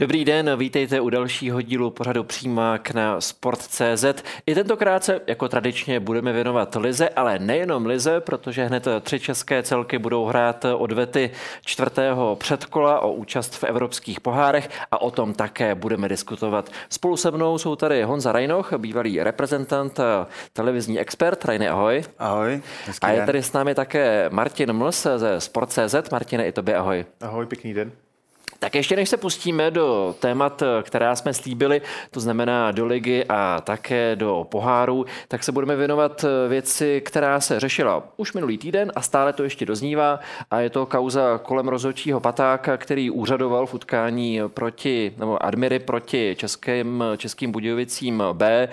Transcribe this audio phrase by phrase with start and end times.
[0.00, 4.04] Dobrý den, vítejte u dalšího dílu pořadu Přímák na Sport.cz.
[4.46, 9.62] I tentokrát se jako tradičně budeme věnovat Lize, ale nejenom Lize, protože hned tři české
[9.62, 11.30] celky budou hrát odvety
[11.64, 16.70] čtvrtého předkola o účast v evropských pohárech a o tom také budeme diskutovat.
[16.88, 20.00] Spolu se mnou jsou tady Honza Rajnoch, bývalý reprezentant,
[20.52, 21.44] televizní expert.
[21.44, 22.02] Rajne, ahoj.
[22.18, 22.62] Ahoj.
[23.02, 26.10] A je tady s námi také Martin Mls ze Sport.cz.
[26.12, 27.04] Martine, i tobě ahoj.
[27.20, 27.92] Ahoj, pěkný den.
[28.58, 33.60] Tak ještě než se pustíme do témat, která jsme slíbili, to znamená do ligy a
[33.60, 39.02] také do poháru, tak se budeme věnovat věci, která se řešila už minulý týden a
[39.02, 40.20] stále to ještě doznívá
[40.50, 46.36] a je to kauza kolem rozhodčího patáka, který úřadoval v utkání proti, nebo Admiry proti
[46.38, 48.68] českým, českým Budějovicím B.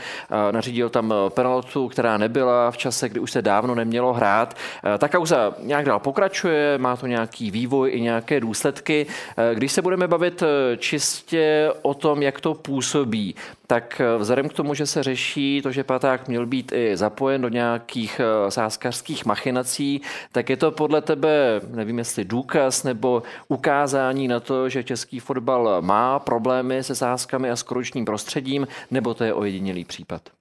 [0.51, 4.53] Nařídil tam penaltu, která nebyla v čase, kdy už se dávno nemělo hrát.
[4.97, 9.05] Ta kauza nějak dál pokračuje, má to nějaký vývoj i nějaké důsledky.
[9.53, 13.35] Když se budeme bavit eh, čistě o tom, jak to působí,
[13.67, 17.41] tak eh, vzhledem k tomu, že se řeší to, že Paták měl být i zapojen
[17.41, 20.01] do nějakých eh, sáskařských machinací,
[20.31, 25.81] tak je to podle tebe, nevím jestli důkaz nebo ukázání na to, že český fotbal
[25.81, 27.65] má problémy se sáskami a s
[28.05, 30.36] prostředím, nebo to je ojedinělý případ?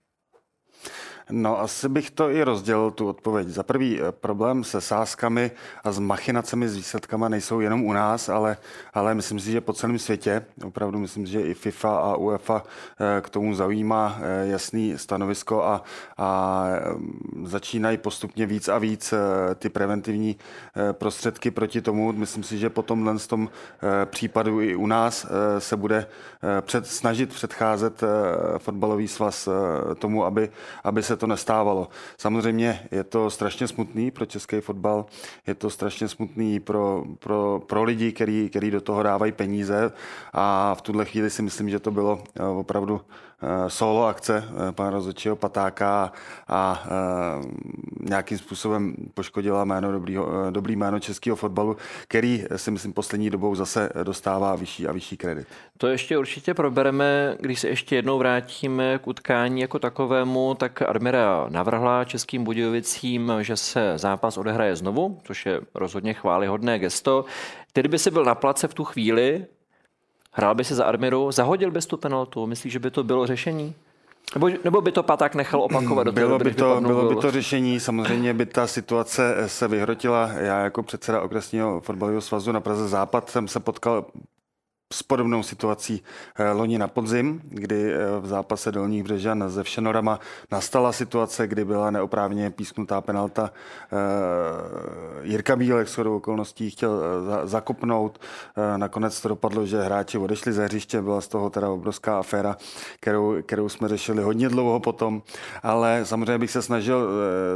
[1.31, 3.49] No, asi bych to i rozdělil, tu odpověď.
[3.49, 5.51] Za prvý, eh, problém se sázkami
[5.85, 8.57] a s machinacemi, s výsledkama nejsou jenom u nás, ale,
[8.95, 10.45] ale myslím si, že po celém světě.
[10.65, 12.62] Opravdu myslím že i FIFA a UEFA
[13.00, 15.83] eh, k tomu zaujímá eh, jasný stanovisko a,
[16.19, 16.67] a
[17.45, 19.15] začínají postupně víc a víc
[19.55, 20.37] ty preventivní
[20.93, 22.12] prostředky proti tomu.
[22.12, 23.49] Myslím si, že po tomhle tom
[24.05, 25.27] případu i u nás
[25.59, 26.06] se bude
[26.61, 28.05] před, snažit předcházet
[28.59, 29.49] fotbalový svaz
[29.99, 30.50] tomu, aby,
[30.84, 31.88] aby se to nestávalo.
[32.19, 35.06] Samozřejmě je to strašně smutný pro český fotbal,
[35.47, 39.93] je to strašně smutný pro, pro, pro lidi, který, který do toho dávají peníze
[40.32, 43.00] a v tuhle chvíli si myslím, že to bylo eh, opravdu
[43.69, 46.13] solo akce eh, pana rozhodčího Patáka
[46.49, 46.89] a eh,
[48.01, 51.77] nějakým způsobem poškodila jméno dobrýho, dobrý jméno českého fotbalu,
[52.09, 55.47] který si myslím poslední dobou zase dostává vyšší a vyšší kredit.
[55.79, 61.47] To ještě určitě probereme, když se ještě jednou vrátíme k utkání jako takovému, tak Admira
[61.49, 67.25] navrhla českým Budějovicím, že se zápas odehraje znovu, což je rozhodně chválihodné gesto.
[67.73, 69.47] Ty, by si byl na place v tu chvíli,
[70.39, 72.47] Hrál by si za Armiru, zahodil bys tu penaltu?
[72.47, 73.75] Myslíš, že by to bylo řešení?
[74.35, 76.05] Nebo, nebo by to Paták nechal opakovat?
[76.05, 80.31] Do bylo, by to, bylo by to řešení, samozřejmě by ta situace se vyhrotila.
[80.33, 84.05] Já jako předseda okresního fotbalového svazu na Praze Západ jsem se potkal
[84.93, 86.03] s podobnou situací
[86.37, 90.21] eh, loni na podzim, kdy eh, v zápase Dolních Břežan se Všenorama
[90.53, 93.51] nastala situace, kdy byla neoprávně písknutá penalta.
[93.93, 93.97] Eh,
[95.23, 97.01] Jirka Bílek s okolností chtěl
[97.45, 98.21] zakopnout.
[98.77, 101.03] Nakonec to dopadlo, že hráči odešli ze hřiště.
[101.03, 102.57] Byla z toho teda obrovská aféra,
[103.01, 105.23] kterou, kterou jsme řešili hodně dlouho potom.
[105.63, 107.09] Ale samozřejmě bych se snažil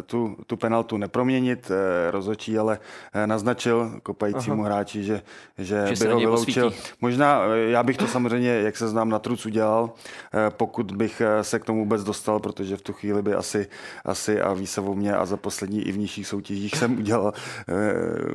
[0.06, 1.70] tu, tu penaltu neproměnit.
[2.10, 2.78] Rozočí ale
[3.26, 4.64] naznačil kopajícímu Aha.
[4.64, 5.22] hráči, že,
[5.58, 6.72] že, že by ho vyloučil.
[7.00, 9.92] Možná možná, eh, já bych to samozřejmě, jak se znám, na truc udělal,
[10.34, 13.68] eh, pokud bych eh, se k tomu vůbec dostal, protože v tu chvíli by asi,
[14.04, 17.32] asi a ví se o mě a za poslední i v nižších soutěžích jsem udělal,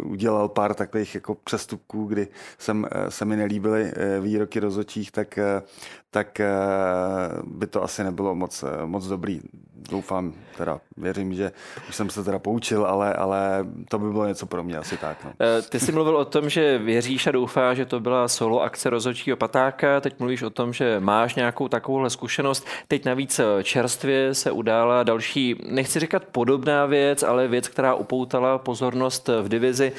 [0.04, 3.92] udělal pár takových jako přestupků, kdy jsem, se mi nelíbily
[4.22, 5.40] výroky rozočích, tak,
[6.12, 6.42] tak
[7.44, 9.42] by to asi nebylo moc, moc dobrý.
[9.90, 11.52] Doufám, teda věřím, že
[11.90, 15.18] už jsem se teda poučil, ale, ale to by bylo něco pro mě asi tak.
[15.26, 15.32] No.
[15.70, 19.38] Ty jsi mluvil o tom, že věříš a doufá, že to byla solo akce rozhodčího
[19.38, 20.02] patáka.
[20.02, 22.68] Teď mluvíš o tom, že máš nějakou takovouhle zkušenost.
[22.88, 29.30] Teď navíc čerstvě se udála další, nechci říkat podobná věc, ale věc, která upoutala pozornost
[29.42, 29.92] v divizi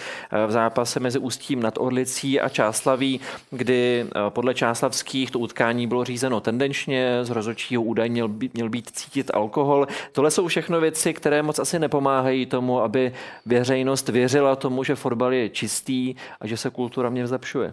[0.47, 6.41] v zápase mezi Ústím nad Orlicí a Čáslaví, kdy podle Čáslavských to utkání bylo řízeno
[6.41, 8.25] tendenčně, z rozhodčího údajně
[8.55, 9.76] měl být cítit alkohol.
[10.13, 13.13] Tohle jsou všechno věci, které moc asi nepomáhají tomu, aby
[13.47, 17.73] veřejnost věřila tomu, že fotbal je čistý a že se kultura mě zlepšuje.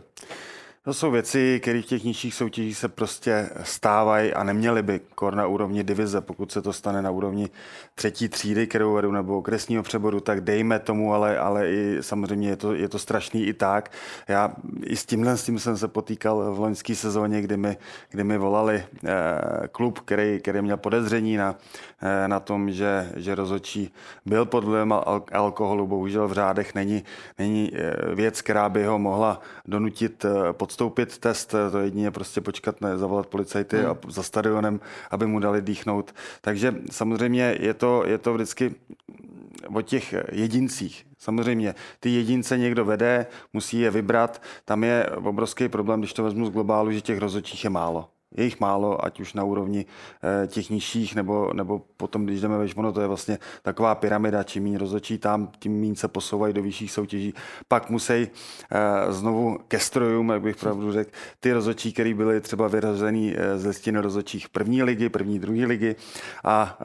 [0.86, 5.36] To jsou věci, které v těch nižších soutěžích se prostě stávají a neměly by kor
[5.36, 6.22] na úrovni divize.
[6.22, 7.50] Pokud se to stane na úrovni
[7.96, 12.56] třetí třídy, kterou vedu, nebo okresního přeboru, tak dejme tomu, ale, ale i samozřejmě je
[12.56, 13.92] to, je to strašný i tak.
[14.28, 14.54] Já
[14.84, 17.78] i s tímhle s tím jsem se potýkal v loňské sezóně, kdy mi,
[18.10, 21.56] kdy mi volali eh, klub, který, který měl podezření na,
[22.02, 23.94] eh, na tom, že, že rozočí
[24.26, 25.88] byl pod vlivem al- alkoholu.
[25.88, 27.04] Bohužel v řádech není,
[27.40, 32.42] není eh, věc, která by ho mohla donutit eh, pod podstoupit test, to jedině prostě
[32.42, 33.92] počkat, ne, zavolat policajty hmm.
[33.92, 34.80] a za stadionem,
[35.12, 36.16] aby mu dali dýchnout.
[36.42, 38.76] Takže samozřejmě je to, je to vždycky
[39.76, 41.06] o těch jedincích.
[41.18, 44.42] Samozřejmě, ty jedince někdo vede, musí je vybrat.
[44.66, 48.44] Tam je obrovský problém, když to vezmu z globálu, že těch rozočích je málo je
[48.44, 49.86] jich málo, ať už na úrovni
[50.44, 54.44] eh, těch nižších, nebo, nebo potom, když jdeme veš, ono to je vlastně taková pyramida,
[54.44, 57.34] čím méně rozhodčí tam, tím méně se posouvají do vyšších soutěží.
[57.68, 58.28] Pak musí eh,
[59.10, 63.66] znovu ke strojům, jak bych pravdu řekl, ty rozhodčí, které byly třeba vyrazený eh, z
[63.66, 65.96] listiny rozhodčích první ligy, první, druhé ligy
[66.44, 66.80] a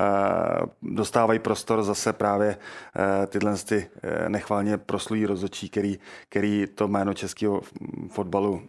[0.83, 2.57] dostávají prostor zase právě
[3.27, 3.91] tyhle ty
[4.29, 5.99] nechválně proslulí rozhodčí, který,
[6.29, 7.61] který to jméno českého
[8.11, 8.63] fotbalu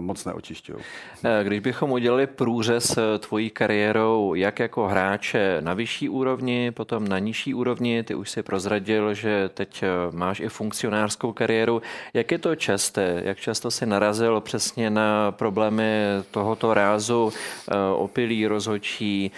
[0.00, 0.78] moc neočišťují.
[1.42, 7.18] Když bychom udělali průřez eh, tvojí kariérou, jak jako hráče na vyšší úrovni, potom na
[7.18, 8.02] nižší úrovni.
[8.02, 11.82] Ty už si prozradil, že teď eh, máš i funkcionářskou kariéru.
[12.14, 13.22] Jak je to časté?
[13.24, 19.30] Jak často si narazil přesně na problémy tohoto rázu, eh, opilí rozhočí,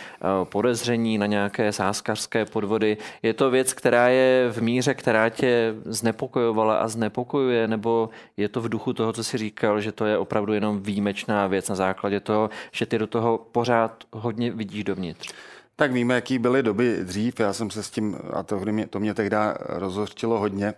[0.45, 2.97] podezření na nějaké sáskařské podvody?
[3.23, 8.61] Je to věc, která je v míře, která tě znepokojovala a znepokojuje, nebo je to
[8.61, 12.21] v duchu toho, co jsi říkal, že to je opravdu jenom výjimečná věc na základě
[12.21, 15.33] toho, že ty do toho pořád hodně vidíš dovnitř.
[15.77, 17.41] Tak víme, jaký byly doby dřív.
[17.41, 20.75] Já jsem se s tím, a to mě, to mě tehdy rozhořčilo hodně,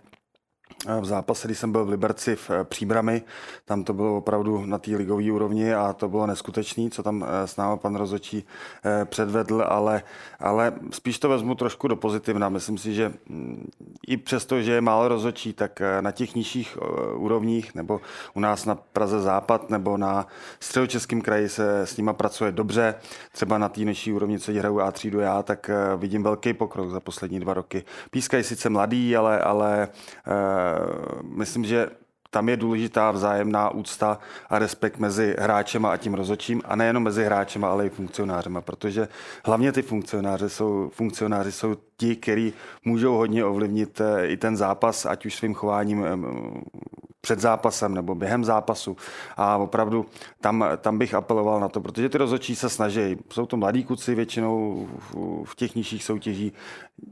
[1.01, 3.21] v zápase, když jsem byl v Liberci v eh, Příbrami,
[3.65, 7.47] tam to bylo opravdu na té ligové úrovni a to bylo neskutečné, co tam eh,
[7.47, 8.45] s náma pan Rozočí
[8.85, 10.03] eh, předvedl, ale,
[10.39, 12.49] ale spíš to vezmu trošku do pozitivna.
[12.49, 13.69] Myslím si, že mm,
[14.07, 16.77] i přesto, že je málo rozočí, tak na těch nižších
[17.15, 18.01] úrovních, nebo
[18.33, 20.27] u nás na Praze Západ, nebo na
[20.59, 22.95] středočeském kraji se s nima pracuje dobře.
[23.31, 26.99] Třeba na té nižší úrovni, co hraju A třídu já, tak vidím velký pokrok za
[26.99, 27.83] poslední dva roky.
[28.11, 29.87] Pískají sice mladý, ale, ale
[31.23, 31.89] myslím, že
[32.29, 34.19] tam je důležitá vzájemná úcta
[34.49, 39.07] a respekt mezi hráčem a tím rozočím a nejenom mezi hráčem, ale i funkcionářem, protože
[39.45, 42.53] hlavně ty funkcionáři jsou, funkcionáři jsou ti, kteří
[42.85, 46.05] můžou hodně ovlivnit eh, i ten zápas, ať už svým chováním
[47.27, 48.97] před zápasem nebo během zápasu.
[49.37, 50.05] A opravdu
[50.41, 53.17] tam, tam bych apeloval na to, protože ty rozhodčí se snaží.
[53.33, 54.87] Jsou to mladí kuci většinou
[55.43, 56.53] v těch nižších soutěžích.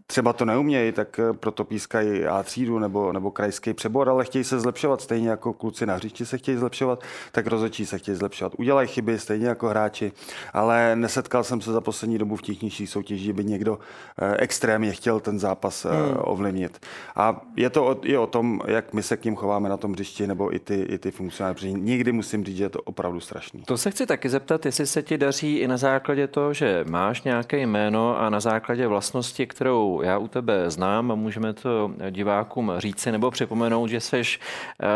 [0.07, 4.59] Třeba to neumějí, tak proto pískají A třídu nebo, nebo krajský přebor, ale chtějí se
[4.59, 5.01] zlepšovat.
[5.01, 8.53] Stejně jako kluci na hřišti se chtějí zlepšovat, tak rozhodčí se chtějí zlepšovat.
[8.57, 10.11] Udělají chyby, stejně jako hráči,
[10.53, 13.79] ale nesetkal jsem se za poslední dobu v těch nižších soutěžích, by někdo
[14.21, 16.17] eh, extrémně chtěl ten zápas eh, hmm.
[16.17, 16.85] ovlivnit.
[17.15, 20.27] A je to i o tom, jak my se k ním chováme na tom hřišti
[20.27, 21.73] nebo i ty, i ty funkcionáři.
[21.73, 23.61] Nikdy musím říct, že je to opravdu strašný.
[23.61, 27.23] To se chci taky zeptat, jestli se ti daří i na základě toho, že máš
[27.23, 32.71] nějaké jméno a na základě vlastnosti, kterou já u tebe znám a můžeme to divákům
[32.77, 34.87] říci nebo připomenout, že jsi eh,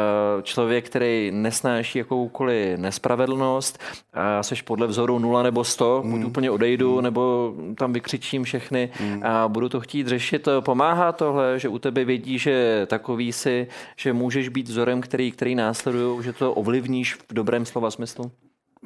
[0.44, 3.80] člověk, který nesnáší jakoukoliv nespravedlnost
[4.14, 6.26] a jsi podle vzoru 0 nebo 100, buď mm.
[6.26, 7.04] úplně odejdu, mm.
[7.04, 9.24] nebo tam vykřičím všechny mm.
[9.24, 10.48] a budu to chtít řešit.
[10.60, 13.68] Pomáhá tohle, že u tebe vědí, že takový si,
[13.98, 18.32] že můžeš být vzorem který, který následují, že to ovlivníš v dobrém slova smyslu?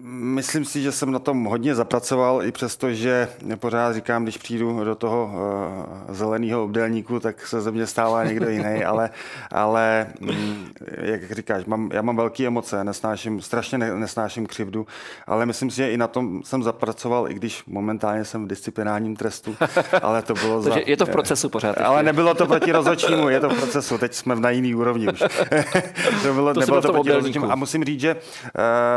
[0.02, 4.84] Myslím si, že jsem na tom hodně zapracoval, i přesto, že pořád říkám, když přijdu
[4.84, 9.10] do toho uh, zeleného obdélníku, tak se ze mě stává někdo jiný, ale,
[9.52, 14.88] ale mm, jak říkáš, mám, já mám velké emoce, nesnáším, strašně nesnáším křivdu,
[15.28, 19.16] ale myslím si, že i na tom jsem zapracoval, i když momentálně jsem v disciplinárním
[19.16, 19.56] trestu,
[20.02, 20.76] ale to bylo za...
[20.86, 21.78] je to v procesu pořád.
[21.78, 25.20] Ale nebylo to proti rozhodčímu, je to v procesu, teď jsme na jiný úrovni už.
[26.24, 28.22] to bylo, to nebylo to proti A musím říct, že uh,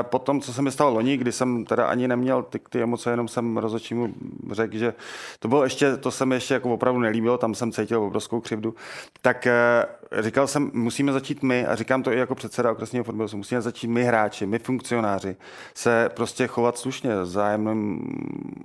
[0.02, 2.82] po tom, co se mi stalo stalo loni, kdy jsem teda ani neměl ty, ty
[2.82, 4.14] emoce, jenom jsem rozhodčímu
[4.52, 4.94] řekl, že
[5.38, 8.74] to bylo ještě, to se mi ještě jako opravdu nelíbilo, tam jsem cítil obrovskou křivdu,
[9.22, 9.86] tak eh,
[10.20, 13.88] říkal jsem, musíme začít my, a říkám to i jako předseda okresního fotbalu, musíme začít
[13.88, 15.36] my hráči, my funkcionáři,
[15.74, 17.98] se prostě chovat slušně, zájemnou,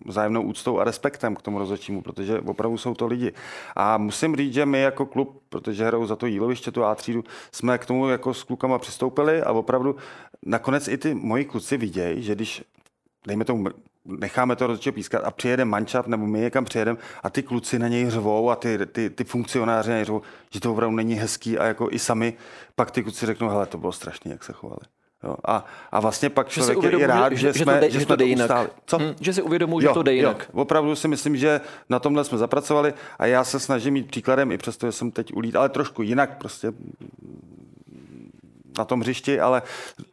[0.08, 3.34] zájemnou úctou a respektem k tomu rozhodčímu, protože opravdu jsou to lidi.
[3.76, 7.24] A musím říct, že my jako klub, protože hrajou za to jíloviště, tu A třídu,
[7.52, 9.96] jsme k tomu jako s klukama přistoupili a opravdu
[10.46, 12.64] nakonec i ty moji kluci vidějí, že když
[13.28, 13.68] dejme tomu,
[14.06, 17.88] necháme to rozhodčího pískat a přijede mančat, nebo my někam přijedeme a ty kluci na
[17.88, 21.58] něj řvou a ty, ty, ty funkcionáři na něj řvou, že to opravdu není hezký
[21.58, 22.34] a jako i sami
[22.76, 24.82] pak ty kluci řeknou, hele, to bylo strašné, jak se chovali.
[25.24, 28.06] Jo, a, a vlastně pak člověk že je i rád, že, že, jsme, že, že
[28.06, 28.52] jsme to jinak.
[28.86, 28.98] Co?
[28.98, 30.50] Hmm, že si uvědomuji, že to jde jinak.
[30.54, 34.52] Jo, opravdu si myslím, že na tomhle jsme zapracovali a já se snažím mít příkladem,
[34.52, 36.74] i přesto, že jsem teď ulít, ale trošku jinak, prostě
[38.78, 39.62] na tom hřišti, ale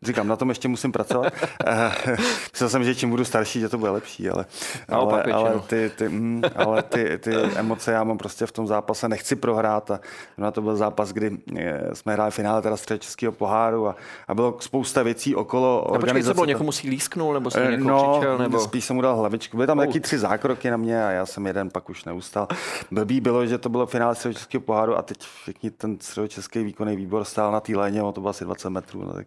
[0.02, 1.32] říkám, na tom ještě musím pracovat.
[1.66, 2.16] Eh,
[2.52, 4.46] myslel jsem, že čím budu starší, že to bude lepší, ale,
[4.88, 9.08] ale, ale, ty, ty, mm, ale ty, ty emoce já mám prostě v tom zápase,
[9.08, 10.00] nechci prohrát a
[10.38, 13.96] na to byl zápas, kdy eh, jsme hráli finále teda střed českého poháru a,
[14.28, 16.34] a bylo spousta věcí okolo no, organizace.
[16.34, 18.60] Počkej, někomu si lísknul, nebo si eh, někoho no, přičel, nebo...
[18.60, 19.56] spíš jsem mu dal hlavičku.
[19.56, 22.48] Byly tam taky tři zákroky na mě a já jsem jeden pak už neustal.
[22.90, 27.24] Blbý bylo, že to bylo finále středočeského poháru a teď všichni ten středočeský výkonný výbor
[27.24, 29.04] stál na té léně, to bylo asi 20 metrů.
[29.04, 29.26] No, tak,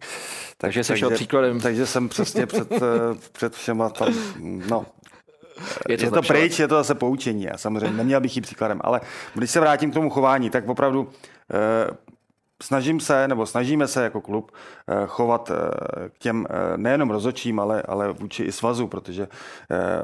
[0.56, 1.60] takže jsi šel příkladem.
[1.60, 2.80] Takže jsem přesně před, eh,
[3.32, 4.14] před všema tam,
[4.68, 4.86] no,
[5.88, 7.42] je to, je to pryč, je to zase poučení.
[7.42, 9.00] Já samozřejmě neměl bych jít příkladem, ale
[9.34, 11.08] když se vrátím k tomu chování, tak opravdu
[11.54, 11.96] eh,
[12.62, 14.52] snažím se, nebo snažíme se jako klub
[14.88, 19.28] eh, chovat eh, k těm eh, nejenom rozočím, ale, ale vůči i svazu, protože
[19.70, 20.02] eh,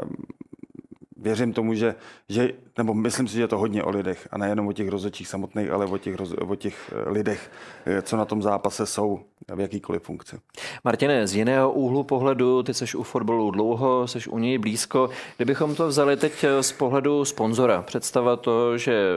[1.19, 1.95] věřím tomu, že,
[2.29, 5.29] že, nebo myslím si, že je to hodně o lidech a nejenom o těch rozhodčích
[5.29, 7.51] samotných, ale o těch, o těch eh, lidech,
[7.87, 9.21] eh, co na tom zápase jsou
[9.55, 10.37] v jakýkoliv funkci.
[10.85, 15.11] Martine, z jiného úhlu pohledu, ty jsi u fotbalu dlouho, jsi u něj blízko.
[15.37, 19.17] Kdybychom to vzali teď eh, z pohledu sponzora, představa to, že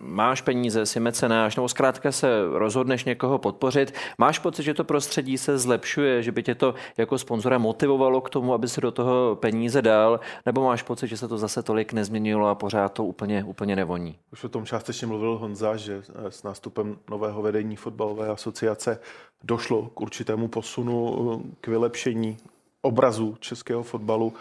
[0.00, 5.38] máš peníze, jsi mecenáš, nebo zkrátka se rozhodneš někoho podpořit, máš pocit, že to prostředí
[5.38, 9.36] se zlepšuje, že by tě to jako sponzora motivovalo k tomu, aby se do toho
[9.40, 13.44] peníze dal, nebo máš pocit, že se to zase tolik nezměnilo a pořád to úplně,
[13.44, 14.18] úplně nevoní?
[14.32, 18.98] Už o tom částečně mluvil Honza, že s nástupem nového vedení fotbalové asociace
[19.44, 20.96] došlo k určitému posunu,
[21.60, 22.36] k vylepšení
[22.82, 24.32] obrazu českého fotbalu.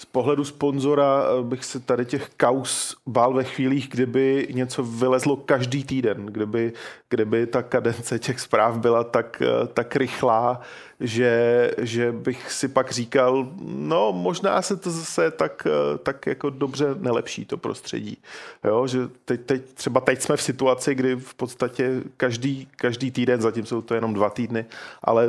[0.00, 5.36] Z pohledu sponzora eh, bych se tady těch kaus bál ve chvílích, kdyby něco vylezlo
[5.36, 6.72] každý týden, kdyby,
[7.08, 10.60] kdyby ta kadence těch zpráv byla tak, eh, tak rychlá,
[11.00, 16.50] že, že bych si pak říkal, no možná se to zase tak, eh, tak jako
[16.50, 18.18] dobře nelepší to prostředí.
[18.64, 23.40] Jo, že teď, teď, třeba teď jsme v situaci, kdy v podstatě každý, každý týden,
[23.40, 24.64] zatím jsou to jenom dva týdny,
[25.02, 25.28] ale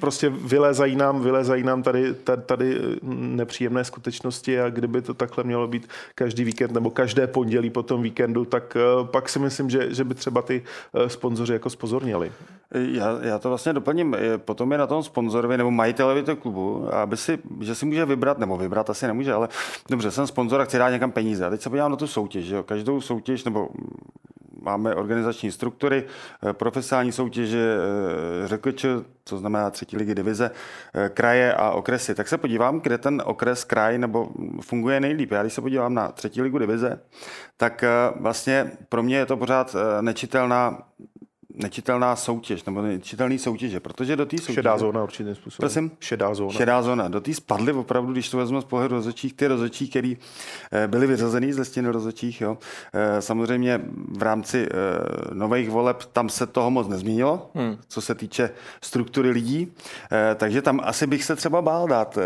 [0.00, 5.68] prostě vylézají nám, vylézají nám tady, tady, tady nepříjemné skutečnosti a kdyby to takhle mělo
[5.68, 9.94] být každý víkend nebo každé pondělí po tom víkendu, tak eh, pak si myslím, že,
[9.94, 10.62] že by třeba ty
[10.94, 12.32] eh, sponzoři jako spozorněli.
[12.74, 14.16] Já, já to vlastně doplním.
[14.36, 18.38] Potom je na tom sponzorovi nebo majitelovi toho klubu, aby si, že si může vybrat,
[18.38, 19.48] nebo vybrat asi nemůže, ale
[19.90, 21.46] dobře, jsem sponzor a chci dát někam peníze.
[21.46, 22.48] A teď se podívám na tu soutěž.
[22.48, 22.62] Jo.
[22.62, 23.68] Každou soutěž, nebo
[24.62, 26.04] máme organizační struktury,
[26.48, 27.76] eh, profesionální soutěže,
[28.44, 28.72] eh, řekl,
[29.24, 30.50] co znamená třetí ligy divize,
[30.94, 32.14] eh, kraje a okresy.
[32.14, 34.28] Tak se podívám, kde ten okres, kraj nebo
[34.60, 35.32] funguje nejlíp.
[35.32, 37.00] Já když se podívám na třetí ligu divize,
[37.56, 37.84] tak
[38.20, 40.78] vlastně pro mě je to pořád nečitelná
[41.54, 44.54] nečitelná soutěž, nebo nečitelný soutěže, protože do té soutěže...
[44.54, 45.68] Šedá zóna určitým způsobem.
[45.68, 45.90] Prosím?
[46.00, 46.52] Šedá zóna.
[46.52, 47.08] Šedá zóna.
[47.08, 50.18] Do té spadly opravdu, když to vezmu z pohledu rozhodčích, ty rozhodčí, který
[50.72, 52.40] eh, byly vyřazený z listiny rozhodčích.
[52.40, 52.58] Jo.
[52.92, 53.80] Eh, samozřejmě
[54.18, 57.76] v rámci eh, nových voleb tam se toho moc nezměnilo, hmm.
[57.88, 58.50] co se týče
[58.82, 59.72] struktury lidí,
[60.36, 62.18] takže tam asi bych se třeba bál dát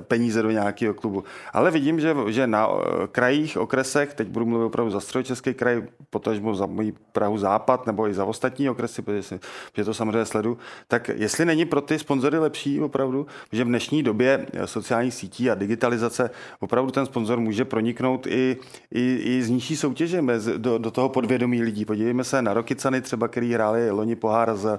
[0.00, 1.24] peníze do nějakého klubu.
[1.52, 2.68] Ale vidím, že, že na
[3.12, 8.08] krajích, okresech, teď budu mluvit opravdu za středočeský kraj, potažmo za můj Prahu Západ nebo
[8.08, 9.38] i za ostatní okresy, protože,
[9.72, 14.02] protože to samozřejmě sledu, tak jestli není pro ty sponzory lepší opravdu, že v dnešní
[14.02, 18.56] době sociálních sítí a digitalizace opravdu ten sponzor může proniknout i,
[18.90, 20.22] i, i z nižší soutěže
[20.56, 21.84] do, do toho podvědomí lidí.
[21.84, 24.78] Podívejme se na Rokicany třeba, který hráli loni pohár s,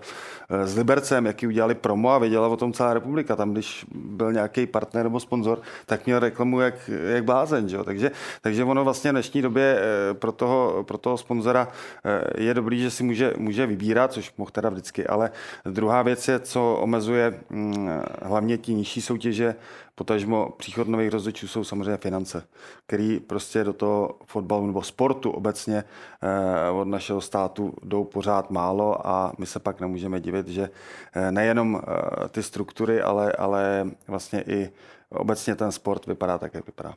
[0.49, 3.35] s Libercem, jaký udělali promo a věděla o tom celá republika.
[3.35, 7.69] Tam, když byl nějaký partner nebo sponzor, tak měl reklamu jak, jak blázen.
[7.69, 7.77] Že?
[7.83, 8.11] Takže,
[8.41, 11.67] takže ono vlastně v dnešní době eh, pro toho, pro toho sponzora
[12.05, 15.31] eh, je dobrý, že si může, může vybírat vybírat, což mohl teda vždycky, ale
[15.65, 17.89] druhá věc je, co omezuje mm,
[18.21, 19.55] hlavně ti nižší soutěže,
[19.95, 22.43] potažmo příchod nových rozhodčů jsou samozřejmě finance,
[22.87, 29.07] který prostě do toho fotbalu nebo sportu obecně eh, od našeho státu jdou pořád málo
[29.07, 30.69] a my se pak nemůžeme divit, že
[31.13, 34.69] eh, nejenom eh, ty struktury, ale, ale vlastně i
[35.09, 36.93] obecně ten sport vypadá tak, jak vypadá.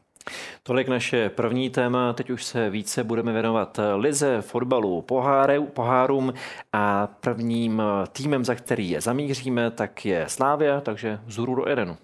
[0.62, 6.32] Tolik naše první téma, teď už se více budeme věnovat lize, fotbalu, poháre, pohárům
[6.72, 7.82] a prvním
[8.12, 11.96] týmem, za který je zamíříme, tak je Slávia, takže vzhůru do Edenu.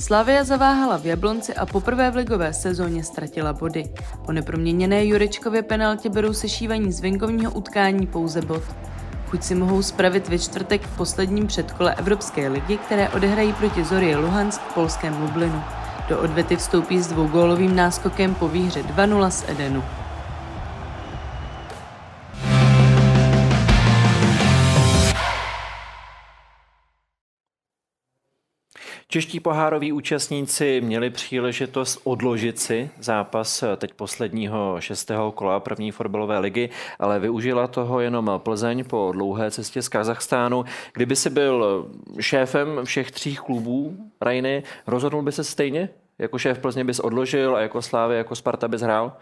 [0.00, 3.84] Slavia zaváhala v Jablonci a poprvé v ligové sezóně ztratila body.
[4.26, 8.62] Po neproměněné Jurečkově penaltě berou sešívaní z venkovního utkání pouze bod
[9.34, 14.16] chuť si mohou spravit ve čtvrtek v posledním předkole Evropské ligy, které odehrají proti Zorie
[14.16, 15.62] Luhansk v polském Lublinu.
[16.08, 19.82] Do odvety vstoupí s dvougólovým náskokem po výhře 2-0 z Edenu.
[29.14, 36.70] Čeští pohároví účastníci měli příležitost odložit si zápas teď posledního šestého kola první fotbalové ligy,
[36.98, 40.64] ale využila toho jenom Plzeň po dlouhé cestě z Kazachstánu.
[40.92, 41.86] Kdyby si byl
[42.20, 45.88] šéfem všech tří klubů Rajny, rozhodnul by se stejně?
[46.18, 49.16] Jako šéf Plzně bys odložil a jako Slávy, jako Sparta bys hrál?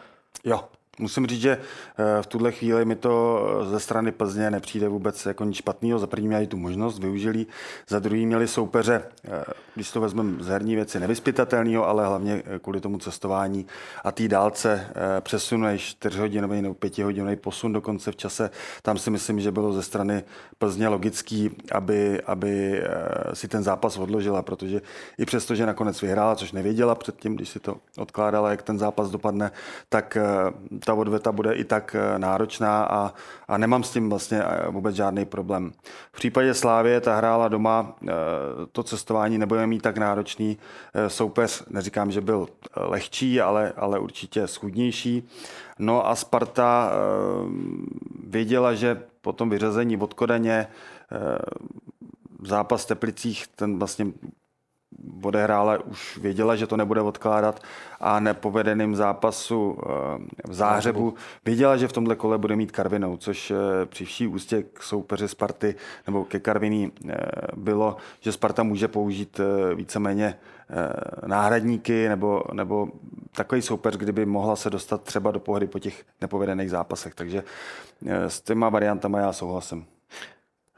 [0.45, 0.61] Jo,
[0.99, 5.27] Musím říct, že eh, v tuhle chvíli mi to eh, ze strany Plzně nepřijde vůbec
[5.27, 5.99] jako nic špatného.
[5.99, 7.47] Za první měli tu možnost, využili,
[7.89, 9.45] za druhý měli soupeře, eh,
[9.75, 13.67] když to vezmeme z herní věci, nevyspytatelného, ale hlavně kvůli tomu cestování
[14.05, 14.87] a té dálce
[15.21, 18.51] přesunuješ 4 hodinový nebo 5 hodinový posun dokonce v čase.
[18.83, 20.25] Tam si myslím, že bylo ze strany
[20.59, 22.83] Plzně logický, aby, aby
[23.33, 24.83] si ten zápas odložila, protože
[25.19, 29.11] i přesto, že nakonec vyhrála, což nevěděla předtím, když si to odkládala, jak ten zápas
[29.11, 29.51] dopadne,
[29.89, 30.19] tak
[30.85, 33.15] ta odveta bude i tak eh, náročná a,
[33.49, 35.73] a nemám s tím vlastně eh, vůbec žádný problém.
[36.13, 38.13] V případě Slávě ta hrála doma, eh,
[38.73, 40.59] to cestování nebude mít tak náročný.
[41.09, 45.29] Soupeř, neříkám, že byl lehčí, ale, ale určitě schudnější.
[45.79, 46.93] No a Sparta
[48.25, 50.67] věděla, že po tom vyřazení od Kodaně
[52.43, 54.07] zápas v Teplicích, ten vlastně
[55.23, 57.61] odehrála, už věděla, že to nebude odkládat
[58.01, 59.89] a nepovedeným zápasu eh,
[60.49, 63.57] v Záhřebu věděla, že v tomhle kole bude mít Karvinou, což eh,
[63.87, 65.75] při vší ústě k soupeři Sparty
[66.07, 67.15] nebo ke Karviní eh,
[67.57, 69.41] bylo, že Sparta může použít
[69.75, 70.35] víceméně
[71.27, 72.89] náhradníky nebo, nebo
[73.37, 77.15] takový soupeř, kdyby mohla se dostat třeba do pohody po těch nepovedených zápasech.
[77.15, 77.43] Takže
[78.07, 79.87] s těma variantama já souhlasím.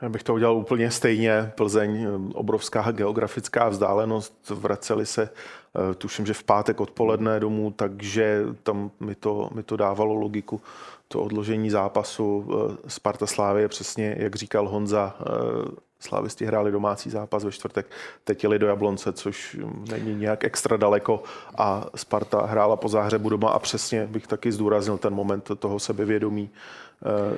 [0.03, 1.53] Já bych to udělal úplně stejně.
[1.55, 8.91] Plzeň, obrovská geografická vzdálenost, vraceli se, eh, tuším, že v pátek odpoledne domů, takže tam
[9.01, 10.61] mi to, mi to dávalo logiku.
[11.09, 17.45] To odložení zápasu eh, Sparta Slávie, přesně jak říkal Honza, eh, Slávisti hráli domácí zápas
[17.45, 17.87] ve čtvrtek,
[18.25, 19.57] teď jeli do Jablonce, což
[19.91, 21.23] není nějak extra daleko
[21.59, 26.51] a Sparta hrála po záhřebu doma a přesně bych taky zdůraznil ten moment toho sebevědomí,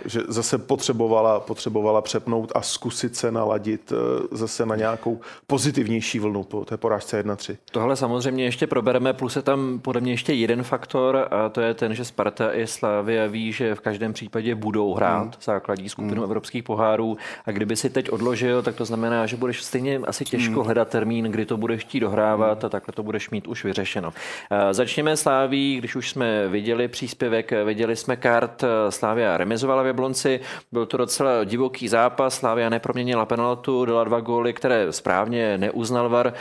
[0.04, 6.44] že zase potřebovala, potřebovala přepnout a zkusit se naladit eh, zase na nějakou pozitivnější vlnu
[6.44, 7.56] po té porážce 1-3.
[7.70, 11.74] Tohle samozřejmě ještě probereme, plus je tam podle mě ještě jeden faktor a to je
[11.74, 15.32] ten, že Sparta i Slavia ví, že v každém případě budou hrát hmm.
[15.42, 16.24] základní skupinu hmm.
[16.24, 17.16] evropských pohárů
[17.46, 20.64] a kdyby si teď odložil, tak to znamená, že budeš stejně asi těžko hmm.
[20.64, 22.66] hledat termín, kdy to budeš chtít dohrávat hmm.
[22.66, 24.12] a takhle to budeš mít už vyřešeno.
[24.50, 30.40] Eh, začněme Sláví, když už jsme viděli příspěvek, viděli jsme kart Slávia remizovala v Jablonci.
[30.72, 32.34] Byl to docela divoký zápas.
[32.34, 36.32] Slávia neproměnila penaltu, dala dva góly, které správně neuznal VAR.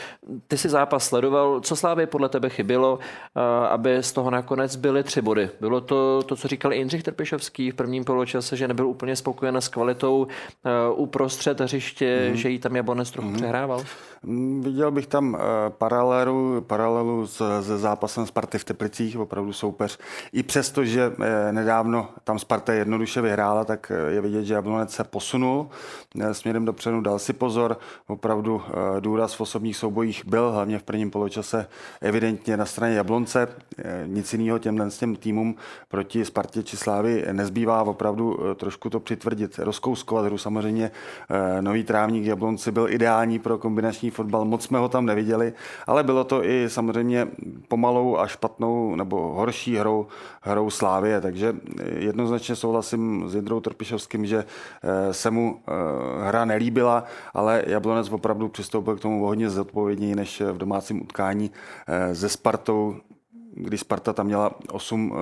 [0.48, 1.60] Ty si zápas sledoval.
[1.60, 3.00] Co Slávě podle tebe chybělo,
[3.70, 5.50] aby z toho nakonec byly tři body?
[5.60, 9.68] Bylo to to, co říkal Jindřich Trpišovský v prvním poločase, že nebyl úplně spokojen s
[9.68, 10.28] kvalitou
[10.96, 12.36] uprostřed hřiště, mm.
[12.36, 13.36] že jí tam Jablonec trochu mm.
[13.36, 13.84] přehrával?
[14.26, 15.38] Mm, viděl bych tam
[15.70, 20.00] paralelu, paralelu s, se zápasem Sparty v Teplicích, opravdu soupeř.
[20.34, 24.92] I přesto, že e, nedávno tam Sparta jednoduše vyhrála, tak eh, je vidět, že Jablonec
[24.92, 25.70] se posunul
[26.20, 27.78] eh, směrem dopředu, dal si pozor.
[28.08, 31.68] Opravdu eh, důraz v osobních soubojích byl, hlavně v prvním poločase,
[32.02, 33.48] evidentně na straně Jablonce.
[34.06, 34.60] Nic jiného
[34.90, 35.56] s těm týmům
[35.88, 40.38] proti Spartě či Slávy nezbývá opravdu trošku to přitvrdit, rozkouskovat hru.
[40.38, 40.92] Samozřejmě
[41.62, 45.54] nový trávník Jablonci byl ideální pro kombinační fotbal, moc jsme ho tam neviděli,
[45.88, 47.28] ale bylo to i samozřejmě
[47.68, 50.08] pomalou a špatnou nebo horší hrou,
[50.42, 51.56] hrou Slávie, takže
[51.96, 55.72] jednoznačně souhlasím s Jindrou Trpišovským, že eh, se mu eh,
[56.28, 61.52] hra nelíbila, ale Jablonec opravdu přistoupil k tomu hodně zodpovědněji než v domácím utkání
[62.12, 62.96] ze eh, Spartou
[63.56, 65.18] když Sparta tam měla 8, uh,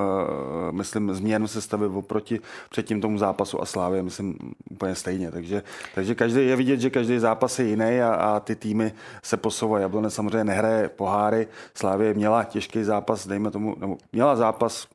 [0.71, 4.37] myslím, změn sestavy oproti předtím tomu zápasu a Slávě, myslím,
[4.71, 5.31] úplně stejně.
[5.31, 5.63] Takže,
[5.95, 8.93] takže každý, je vidět, že každý zápas je jiný a, a ty týmy
[9.23, 9.81] se posouvají.
[9.81, 14.87] Jablonec samozřejmě nehraje poháry, Slávě měla těžký zápas, dejme tomu, nebo měla zápas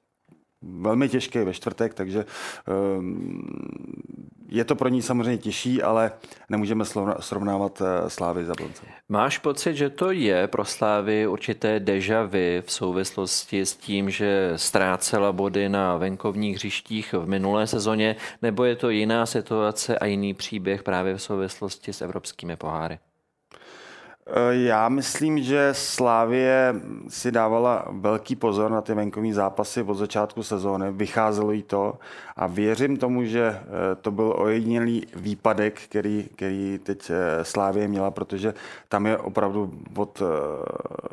[0.63, 2.25] velmi těžký ve čtvrtek, takže
[2.67, 3.49] ehm,
[4.49, 6.13] je to pro ní samozřejmě těžší, ale
[6.49, 6.85] nemůžeme
[7.21, 8.83] srovnávat eh, Slávy za Blonce.
[9.09, 14.53] Máš pocit, že to je pro Slávy určité deja vu v souvislosti s tím, že
[14.57, 20.35] ztrácela body na venkovních hřištích v minulé sezóně, nebo je to jiná situace a jiný
[20.35, 22.99] příběh právě v souvislosti s evropskými poháry?
[24.31, 26.75] Eh, já myslím, že Slávě
[27.09, 31.99] si dávala velký pozor na ty venkovní zápasy od začátku sezóny, vycházelo jí to
[32.37, 38.11] a věřím tomu, že eh, to byl ojedinělý výpadek, který, který teď eh, Slávě měla,
[38.11, 38.55] protože
[38.89, 40.23] tam je opravdu od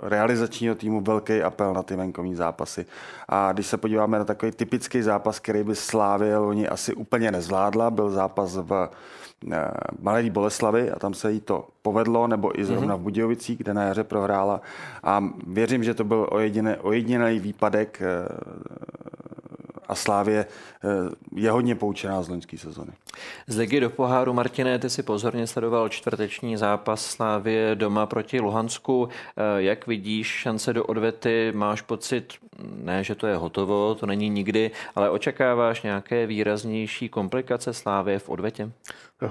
[0.04, 2.86] realizačního týmu velký apel na ty venkovní zápasy.
[3.30, 7.92] A když se podíváme na takový typický zápas, který by Slávě loni asi úplně nezvládla,
[7.92, 8.90] byl zápas v
[10.02, 13.84] Malé Boleslavy a tam se jí to povedlo, nebo i zrovna v Budějovicích, kde na
[13.84, 14.62] jaře prohrála.
[15.04, 16.28] A věřím, že to byl
[16.82, 18.02] ojedinělý výpadek
[19.88, 20.88] a Slávě eh,
[21.36, 22.92] je hodně poučená z loňské sezony.
[23.48, 29.10] Z ligy do poháru, Martine, ty si pozorně sledoval čtvrteční zápas Slávě doma proti Luhansku.
[29.10, 31.52] Eh, jak vidíš šance do odvety?
[31.56, 32.34] Máš pocit,
[32.84, 38.30] ne, že to je hotovo, to není nikdy, ale očekáváš nějaké výraznější komplikace Slávě v
[38.30, 38.72] odvetě?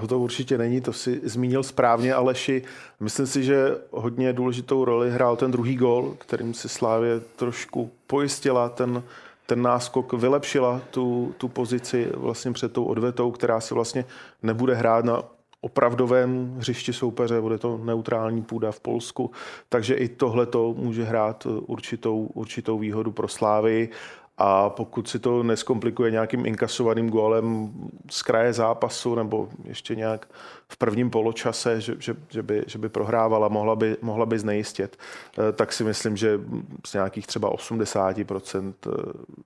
[0.07, 2.63] To určitě není, to si zmínil správně, Aleši.
[2.99, 8.69] Myslím si, že hodně důležitou roli hrál ten druhý gol, kterým si Slávě trošku pojistila
[8.69, 9.03] ten
[9.45, 14.05] ten náskok vylepšila tu, tu pozici vlastně před tou odvetou, která se vlastně
[14.43, 15.23] nebude hrát na
[15.61, 19.31] opravdovém hřišti soupeře, bude to neutrální půda v Polsku,
[19.69, 23.89] takže i tohle to může hrát určitou, určitou výhodu pro Slávy
[24.37, 27.73] a pokud si to neskomplikuje nějakým inkasovaným gólem
[28.09, 30.27] z kraje zápasu nebo ještě nějak
[30.67, 34.97] v prvním poločase, že, že, že, by, že by prohrávala, mohla by, mohla by znejistit,
[35.37, 36.39] eh, tak si myslím, že
[36.85, 38.91] z nějakých třeba 80% eh,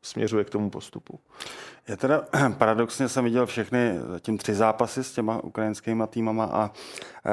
[0.02, 1.19] směřuje k tomu postupu.
[1.88, 2.23] Já teda
[2.58, 6.71] paradoxně jsem viděl všechny zatím tři zápasy s těma ukrajinskými týmama a
[7.25, 7.32] e,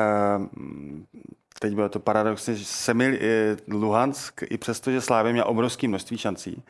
[1.58, 5.88] teď bylo to paradoxně, že se mi eh, Luhansk, i přesto, že Slávě měl obrovské
[5.88, 6.62] množství šancí,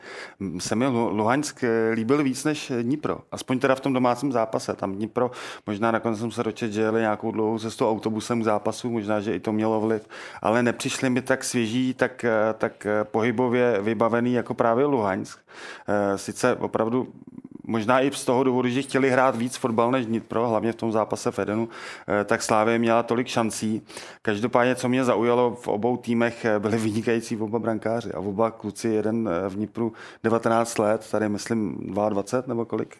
[0.59, 3.19] se mi Luhansk eh, líbil víc než Dnipro.
[3.31, 4.75] Aspoň teda v tom domácím zápase.
[4.75, 5.31] Tam Dnipro,
[5.67, 9.35] možná nakonec jsem se dočet, že jeli nějakou dlouhou cestou autobusem k zápasu, možná, že
[9.35, 10.07] i to mělo vliv,
[10.41, 15.39] ale nepřišli mi tak svěží, tak, eh, tak pohybově vybavený jako právě Luhansk.
[16.15, 17.07] Sice opravdu
[17.67, 20.91] možná i z toho důvodu, že chtěli hrát víc fotbal než Dnipro, hlavně v tom
[20.91, 21.69] zápase v Edenu,
[22.07, 23.81] eh, tak Slávě měla tolik šancí.
[24.21, 28.87] Každopádně, co mě zaujalo v obou týmech, eh, byli vynikající oba brankáři a oba kluci,
[28.87, 32.97] jeden eh, v Dnipru 19 let, tady myslím 22 nebo kolik?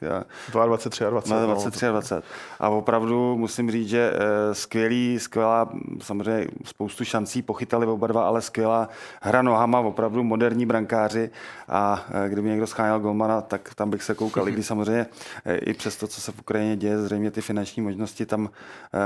[0.51, 1.33] 22, 23, 20.
[1.33, 2.23] 23, 20.
[2.59, 4.13] A opravdu musím říct, že
[4.53, 5.69] skvělý, skvělá,
[6.01, 8.89] samozřejmě spoustu šancí pochytali oba dva, ale skvělá
[9.21, 11.29] hra nohama, opravdu moderní brankáři
[11.69, 15.05] a kdyby někdo scháněl golmana, tak tam bych se koukal, kdy samozřejmě
[15.45, 18.49] eh, i přes to, co se v Ukrajině děje, zřejmě ty finanční možnosti tam
[18.93, 18.99] e,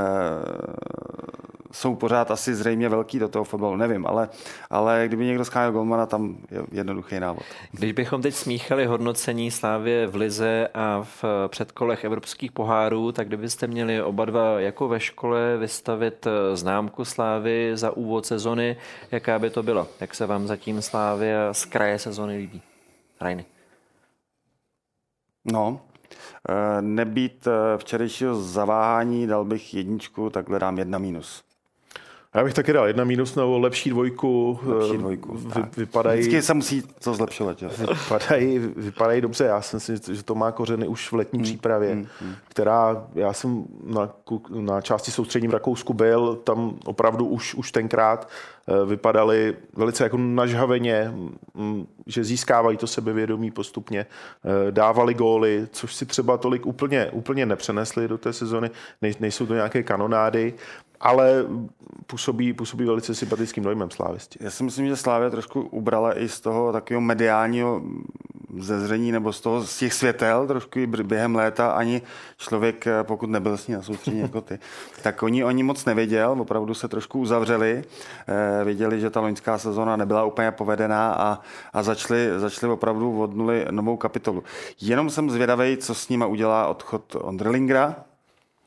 [1.72, 4.30] jsou pořád asi zřejmě velký do toho fotbalu, nevím, ale,
[4.70, 7.44] ale kdyby někdo scháněl Golmana, tam je jednoduchý návod.
[7.72, 13.68] Když bychom teď smíchali hodnocení Slávě v Lize a v předkolech evropských pohárů, tak kdybyste
[13.68, 18.78] měli oba dva jako ve škole vystavit eh, známku Slávy za úvod sezony,
[19.12, 19.88] jaká by to byla?
[20.00, 22.62] Jak se vám zatím Slávě z kraje sezony líbí?
[23.22, 23.46] Rajny.
[25.46, 25.82] No,
[26.50, 31.51] eh, nebýt eh, včerejšího zaváhání, dal bych jedničku, takhle dám jedna mínus.
[32.36, 34.60] Já bych taky dal jedna mínus nebo lepší dvojku.
[34.64, 35.38] Lepší dvojku.
[35.38, 37.60] Vy, vypadají, Vždycky se musí to zlepšovat.
[37.60, 37.68] Že?
[37.68, 39.44] Vypadají, vypadají dobře.
[39.44, 41.44] Já jsem si, že to má kořeny už v letní hmm.
[41.44, 42.36] přípravě, hmm.
[42.48, 44.10] která, já jsem na,
[44.50, 48.30] na části soustřední v Rakousku byl, tam opravdu už, už tenkrát
[48.68, 51.14] eh, vypadali velice jako nažhaveně,
[51.54, 57.46] mm, že získávají to sebevědomí postupně, eh, dávali góly, což si třeba tolik úplně, úplně
[57.46, 58.70] nepřenesli do té sezony,
[59.20, 60.54] nejsou to nějaké kanonády,
[61.02, 61.46] ale
[62.08, 64.40] působí, působí velice sympatickým dojmem slávisti.
[64.42, 67.82] Já si myslím, že Slávě trošku ubrala i z toho takového mediálního
[68.58, 72.02] zezření nebo z toho z těch světel trošku i během léta ani
[72.38, 74.60] člověk, pokud nebyl s ní na soustředí jako ty,
[75.04, 77.84] tak oni oni moc nevěděl, opravdu se trošku uzavřeli,
[78.28, 81.40] eh, věděli, že ta loňská sezona nebyla úplně povedená a,
[81.74, 84.44] a začali, začali opravdu od nuly novou kapitolu.
[84.82, 87.96] Jenom jsem zvědavý, co s nima udělá odchod Ondrlingra,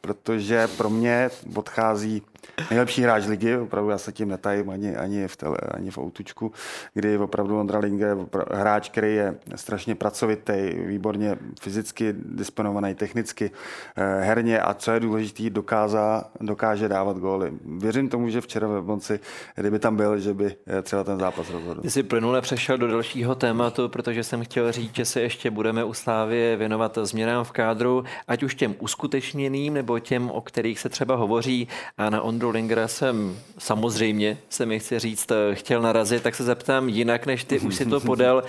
[0.05, 2.23] protože pro mě odchází
[2.71, 6.53] nejlepší hráč ligy, opravdu já se tím netajím ani, ani, v, tele, ani v outučku,
[6.95, 8.17] kdy opravdu Ondra Linge je
[8.51, 13.51] hráč, který je strašně pracovitý, výborně fyzicky disponovaný, technicky,
[13.97, 17.53] eh, herně a co je důležité, dokáza, dokáže dávat góly.
[17.65, 19.21] Věřím tomu, že včera ve Bonci,
[19.55, 21.81] kdyby tam byl, že by eh, třeba ten zápas rozhodl.
[21.81, 25.85] Ty jsi plynule přešel do dalšího tématu, protože jsem chtěl říct, že se ještě budeme
[25.85, 30.89] u Slávě věnovat změnám v kádru, ať už těm uskutečněným nebo těm, o kterých se
[30.89, 31.69] třeba hovoří.
[31.99, 36.89] A na Ondru Lingera jsem samozřejmě, se mi chci říct, chtěl narazit, tak se zeptám
[36.89, 38.43] jinak, než ty už si to podal.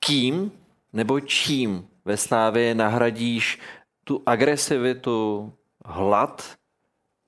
[0.00, 0.52] Kým
[0.92, 3.58] nebo čím ve Slávě nahradíš
[4.04, 5.52] tu agresivitu,
[5.84, 6.54] hlad,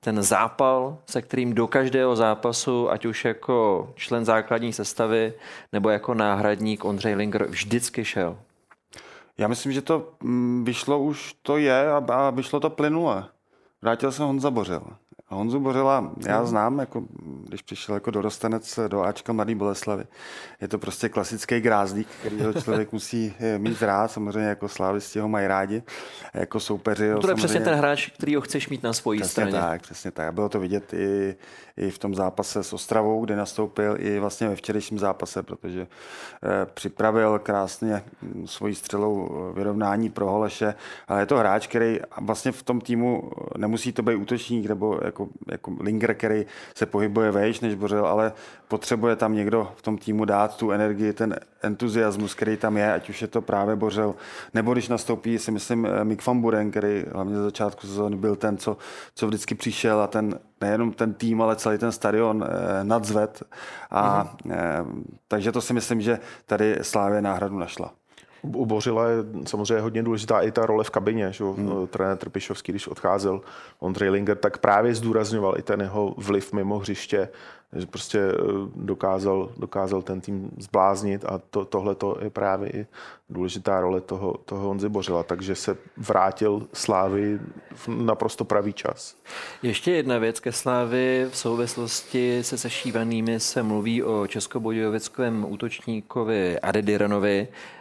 [0.01, 5.33] ten zápal, se kterým do každého zápasu, ať už jako člen základní sestavy
[5.73, 8.39] nebo jako náhradník Ondřej Linger vždycky šel?
[9.39, 13.29] Já myslím, že to mm, vyšlo už, to je a vyšlo to plynule.
[13.83, 14.83] Vrátil se Honza Bořil.
[15.33, 17.03] Honzu Bořila já znám, jako,
[17.49, 20.05] když přišel jako dorostenec do Ačka Mladý Boleslavy.
[20.61, 25.19] Je to prostě klasický grázdík, který ho člověk musí eh, mít rád, samozřejmě jako slávisti
[25.19, 25.83] ho mají rádi,
[26.35, 27.11] jako soupeři.
[27.11, 29.53] No to je přesně ten hráč, který ho chceš mít na svojí přesně straně.
[29.53, 30.29] tak, přesně tak.
[30.29, 31.37] A bylo to vidět i,
[31.77, 36.67] i v tom zápase s Ostravou, kde nastoupil, i vlastně ve včerejším zápase, protože eh,
[36.75, 40.75] připravil krásně hm, svojí střelou eh, vyrovnání pro Holeše,
[41.09, 45.20] ale je to hráč, který vlastně v tom týmu nemusí to být útočník nebo jako,
[45.51, 48.33] jako Linger, který se pohybuje vejš než Bořil, ale
[48.69, 53.11] potřebuje tam někdo v tom týmu dát tu energii, ten entuziasmus, který tam je, ať
[53.11, 54.15] už je to právě Bořil,
[54.55, 58.37] nebo když nastoupí, si myslím, eh, Mick van Buren, který hlavně za začátku sezóny byl
[58.37, 58.77] ten, co,
[59.15, 63.43] co vždycky přišel a ten, nejenom ten tým, ale celý ten stadion eh, nadzved.
[63.91, 64.53] A, mm-hmm.
[64.53, 64.85] eh,
[65.29, 68.00] takže to si myslím, že tady Slávě náhradu našla.
[68.43, 71.33] U Bořila je samozřejmě hodně důležitá i ta role v kabině.
[71.33, 71.45] Že?
[71.45, 71.87] Hmm.
[71.87, 73.41] Trenér Trpišovský, když odcházel
[73.79, 77.29] Ondřej Linger, tak právě zdůrazňoval i ten jeho vliv mimo hřiště,
[77.77, 78.35] že prostě eh,
[78.77, 82.87] dokázal, dokázal ten tým zbláznit a to, tohle je právě i
[83.31, 87.41] důležitá role toho, toho Honzy Bořila, takže se vrátil Slávy
[87.75, 89.17] v naprosto pravý čas.
[89.63, 91.27] Ještě jedna věc ke Slávy.
[91.31, 97.49] V souvislosti se sešívanými se mluví o českobudějovickém útočníkovi Adediranovi.
[97.49, 97.80] Eh,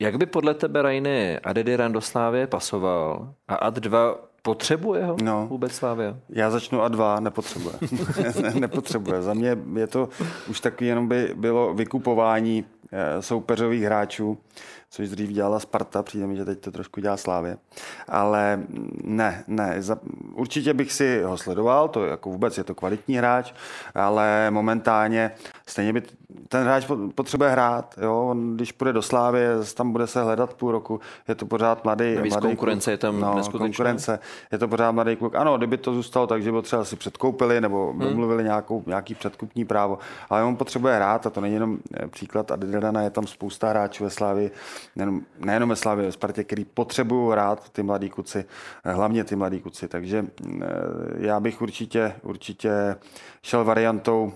[0.00, 3.34] jak by podle tebe, Rajny, Adediran do Slávy pasoval?
[3.48, 6.16] A Ad 2 potřebuje ho no, vůbec Slávě?
[6.28, 7.74] Já začnu A2, nepotřebuje.
[8.60, 9.22] nepotřebuje.
[9.22, 10.08] Za mě je to
[10.48, 14.38] už taky jenom by bylo vykupování eh, soupeřových hráčů
[14.90, 17.58] což dřív dělala Sparta, přijde mi, že teď to trošku dělá Slávě.
[18.08, 18.62] Ale
[19.04, 19.98] ne, ne, za,
[20.34, 23.52] určitě bych si ho sledoval, to jako vůbec je to kvalitní hráč,
[23.94, 25.30] ale momentálně
[25.66, 26.02] stejně by
[26.48, 28.26] ten hráč potřebuje hrát, jo?
[28.30, 29.40] On, když půjde do Slávy,
[29.74, 32.92] tam bude se hledat půl roku, je to pořád mladý, Navíc mladý konkurence kluk.
[32.92, 34.18] je tam no, konkurence,
[34.52, 35.34] je to pořád mladý kluk.
[35.34, 38.00] Ano, kdyby to zůstalo tak, že by třeba si předkoupili nebo hmm.
[38.00, 39.98] domluvili nějakou, nějaký předkupní právo,
[40.30, 44.04] ale on potřebuje hrát a to není jenom eh, příklad Adidana, je tam spousta hráčů
[44.04, 44.50] ve Slávii,
[44.96, 48.44] nejenom, nejenom ve Slavě, ve Spartě, který potřebují hrát ty mladí kuci,
[48.84, 49.88] eh, hlavně ty mladí kuci.
[49.88, 50.66] Takže eh,
[51.16, 52.96] já bych určitě, určitě
[53.42, 54.32] šel variantou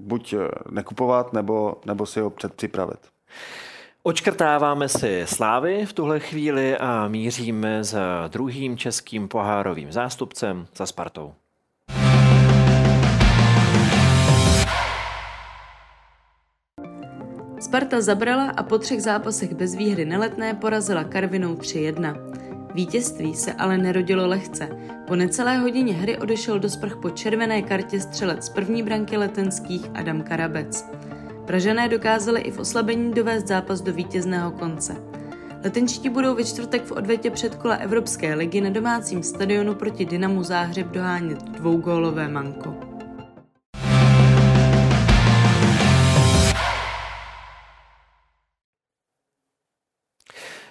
[0.00, 3.00] buď eh, nekupovat, nebo, nebo si ho předpřipravit.
[4.02, 11.34] Očkrtáváme si Slávy v tuhle chvíli a míříme za druhým českým pohárovým zástupcem, za Spartou.
[17.60, 22.14] Sparta zabrala a po třech zápasech bez výhry neletné porazila Karvinou 3-1.
[22.74, 24.68] Vítězství se ale nerodilo lehce.
[25.06, 30.22] Po necelé hodině hry odešel do sprch po červené kartě střelec první branky letenských Adam
[30.22, 30.86] Karabec.
[31.46, 34.96] Pražané dokázali i v oslabení dovést zápas do vítězného konce.
[35.64, 40.86] Letenčtí budou ve čtvrtek v odvetě předkola Evropské ligy na domácím stadionu proti Dynamu Záhřeb
[40.86, 42.87] dohánět dvougólové manko.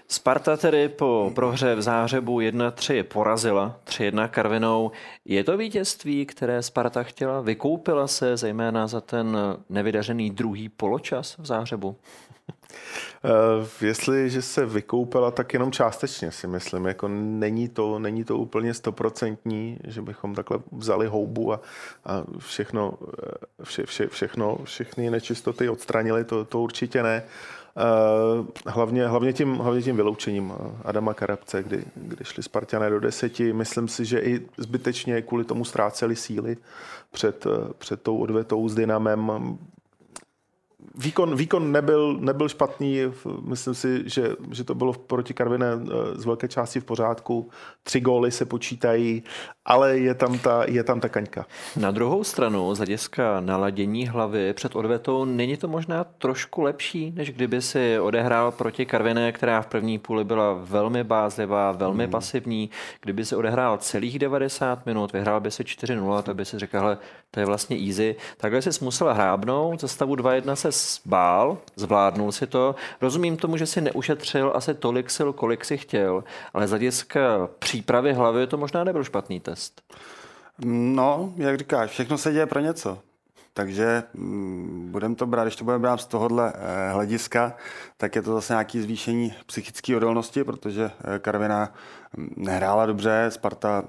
[0.10, 4.92] Sparta tedy po prohře v Záhřebu 1-3 porazila 3-1 Karvinou.
[5.26, 7.42] Je to vítězství, které Sparta chtěla?
[7.42, 9.38] Vykoupila se zejména za ten
[9.70, 11.88] nevydařený druhý poločas v Záhřebu?
[11.88, 16.86] Uh, jestliže se vykoupila, tak jenom částečně si myslím.
[16.86, 21.62] Jako není, to, není to úplně stoprocentní, že bychom takhle vzali houbu a,
[22.06, 22.94] a všechno,
[23.60, 27.24] eh, vše, vše, všechno, všechny nečistoty odstranili, to, to určitě ne.
[27.26, 27.57] Eh,
[28.66, 33.54] hlavně, hlavně, tím, hlavně tím vyloučením Adama Karabce, kdy, kdy šli Spartané do deseti.
[33.54, 36.58] Myslím si, že i zbytečně kvůli tomu ztráceli síly
[37.12, 39.32] před, eh, před tou odvetou s Dynamem
[40.96, 43.00] výkon, výkon nebyl, nebyl špatný,
[43.42, 47.50] myslím si, že, že to bylo proti Karviné eh, z velké části v pořádku.
[47.84, 49.24] Tři góly se počítají,
[49.68, 51.46] ale je tam ta, je tam ta kaňka.
[51.76, 57.32] Na druhou stranu, z hlediska naladění hlavy před odvetou, není to možná trošku lepší, než
[57.32, 62.12] kdyby si odehrál proti Karviné, která v první půli byla velmi bázlivá, velmi hmm.
[62.12, 62.70] pasivní.
[63.02, 66.98] Kdyby si odehrál celých 90 minut, vyhrál by si 4-0, tak by si řekl, hele,
[67.32, 68.16] to je vlastně easy.
[68.38, 70.70] Takhle jsi musel hrábnout, za stavu 2-1 se
[71.06, 72.76] bál, zvládnul si to.
[73.02, 78.14] Rozumím tomu, že si neušetřil asi tolik sil, kolik si chtěl, ale z hlediska přípravy
[78.14, 79.57] hlavy to možná nebyl špatný test.
[80.66, 83.00] No, jak říkáš, všechno se děje pro něco.
[83.54, 87.56] takže mm, budeme to brát, když to budeme brát z tohohle eh, hlediska,
[87.98, 91.74] tak je to zase nějaké zvýšení psychické odolnosti, protože eh, Karviná
[92.36, 93.84] nehrála dobře, Sparta,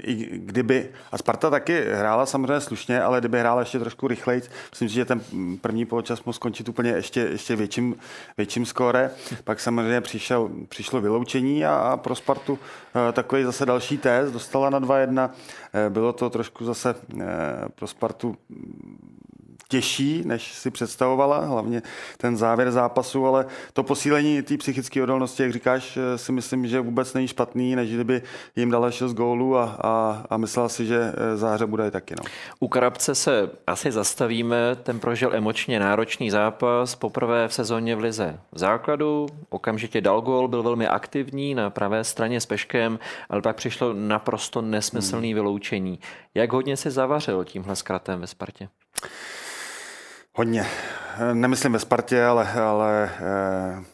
[0.00, 4.88] i kdyby, a Sparta taky hrála samozřejmě slušně, ale kdyby hrála ještě trošku rychleji, myslím
[4.88, 5.20] si, že ten
[5.60, 7.96] první poločas mohl skončit úplně ještě, ještě větším,
[8.36, 9.10] větším skóre.
[9.44, 12.58] Pak samozřejmě přišel, přišlo vyloučení a, a pro Spartu
[13.08, 15.30] eh, takový zase další test, dostala na 2-1.
[15.88, 16.94] Bylo to trošku zase
[17.74, 18.36] pro Spartu
[19.72, 21.82] těžší, než si představovala, hlavně
[22.16, 26.80] ten závěr zápasu, ale to posílení té psychické odolnosti, jak říkáš, eh, si myslím, že
[26.80, 28.22] vůbec není špatný, než kdyby
[28.56, 32.14] jim dala 6 gólů a, a, a myslela si, že eh, záře bude taky.
[32.18, 32.24] No.
[32.60, 38.40] U Karabce se asi zastavíme, ten prožil emočně náročný zápas, poprvé v sezóně v Lize
[38.52, 42.98] v základu, okamžitě dal gól, byl velmi aktivní na pravé straně s Peškem,
[43.30, 45.34] ale pak přišlo naprosto nesmyslný hmm.
[45.34, 45.98] vyloučení.
[46.34, 48.68] Jak hodně se zavařil tímhle zkratem ve Spartě?
[50.34, 50.66] Hodně.
[51.32, 53.84] Nemyslím ve Spartě, ale, ale eh,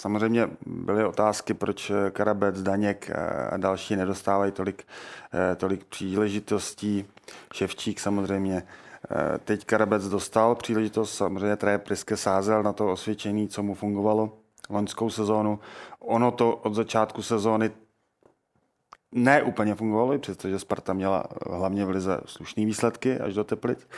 [0.00, 3.10] samozřejmě byly otázky, proč Karabec, Daněk
[3.50, 4.86] a další nedostávají tolik,
[5.34, 7.04] eh, tolik příležitostí.
[7.52, 8.62] Ševčík samozřejmě.
[9.10, 14.32] Eh, teď Karabec dostal příležitost, samozřejmě Traje Priske sázel na to osvědčení, co mu fungovalo
[14.70, 15.58] loňskou sezónu.
[16.00, 17.70] Ono to od začátku sezóny
[19.12, 23.88] ne úplně fungovalo, přestože Sparta měla hlavně v Lize slušné výsledky až do Teplic.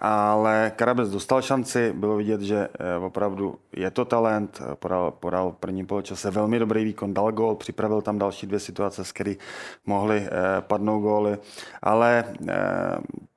[0.00, 5.56] Ale Karabec dostal šanci, bylo vidět, že eh, opravdu je to talent, podal, podal v
[5.56, 9.38] prvním poločase velmi dobrý výkon, dal gól, připravil tam další dvě situace, z kterých
[9.86, 11.38] mohly eh, padnout góly.
[11.82, 12.54] Ale eh,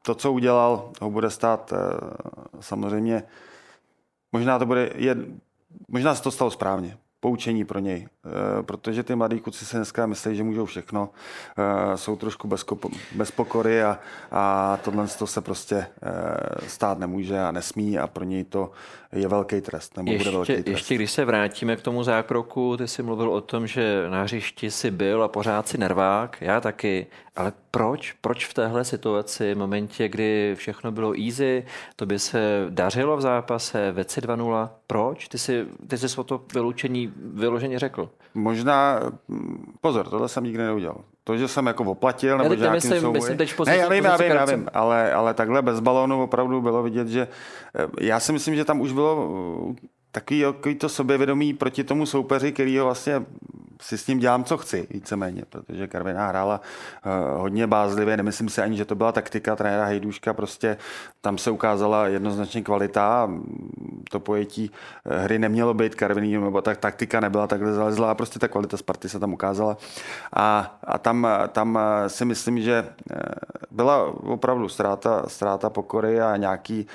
[0.01, 1.73] to, co udělal, ho bude stát
[2.59, 3.23] samozřejmě,
[4.31, 5.15] možná to bude, je,
[5.87, 8.22] možná se to stalo správně, poučení pro něj, eh,
[8.61, 11.09] protože ty mladí kluci se dneska myslí, že můžou všechno,
[11.57, 12.65] eh, jsou trošku bez,
[13.15, 13.99] bez pokory a,
[14.31, 18.71] a tohle to se prostě eh, stát nemůže a nesmí a pro něj to
[19.15, 20.67] je velký trest, nebo ještě, bude velký trest.
[20.67, 24.71] Ještě když se vrátíme k tomu zákroku, ty jsi mluvil o tom, že na hřišti
[24.71, 28.11] si byl a pořád si nervák, já taky, ale proč?
[28.21, 33.21] Proč v téhle situaci, v momentě, kdy všechno bylo easy, to by se dařilo v
[33.21, 35.27] zápase, ve 2-0, proč?
[35.27, 38.09] Ty jsi, ty jsi o to vyloučení vyloženě řekl.
[38.33, 38.99] Možná,
[39.81, 41.03] pozor, tohle jsem nikdy neudělal.
[41.23, 43.13] To, že jsem jako oplatil, nebo že myslím, souboji...
[43.13, 46.61] myslím teď ne, já vím, já vím, já vím, ale, ale takhle bez balónu opravdu
[46.61, 47.27] bylo vidět, že
[47.75, 49.29] eh, já si myslím, že tam už bylo
[49.81, 53.25] eh, takový, takový to sebevědomí proti tomu soupeři, který ho vlastně
[53.81, 56.61] si s ním dělám, co chci, víceméně, protože Karviná hrála
[57.05, 60.77] uh, hodně bázlivě, nemyslím si ani, že to byla taktika trenéra Hejduška, prostě
[61.21, 63.29] tam se ukázala jednoznačně kvalita,
[64.11, 64.71] to pojetí
[65.05, 68.77] eh, hry nemělo být Karviný, nebo tak taktika nebyla takhle zalezla a prostě ta kvalita
[68.77, 69.77] Sparty se tam ukázala.
[70.33, 72.85] A, a tam, tam eh, si myslím, že
[73.71, 76.87] byla opravdu ztráta, ztráta pokory a nějaký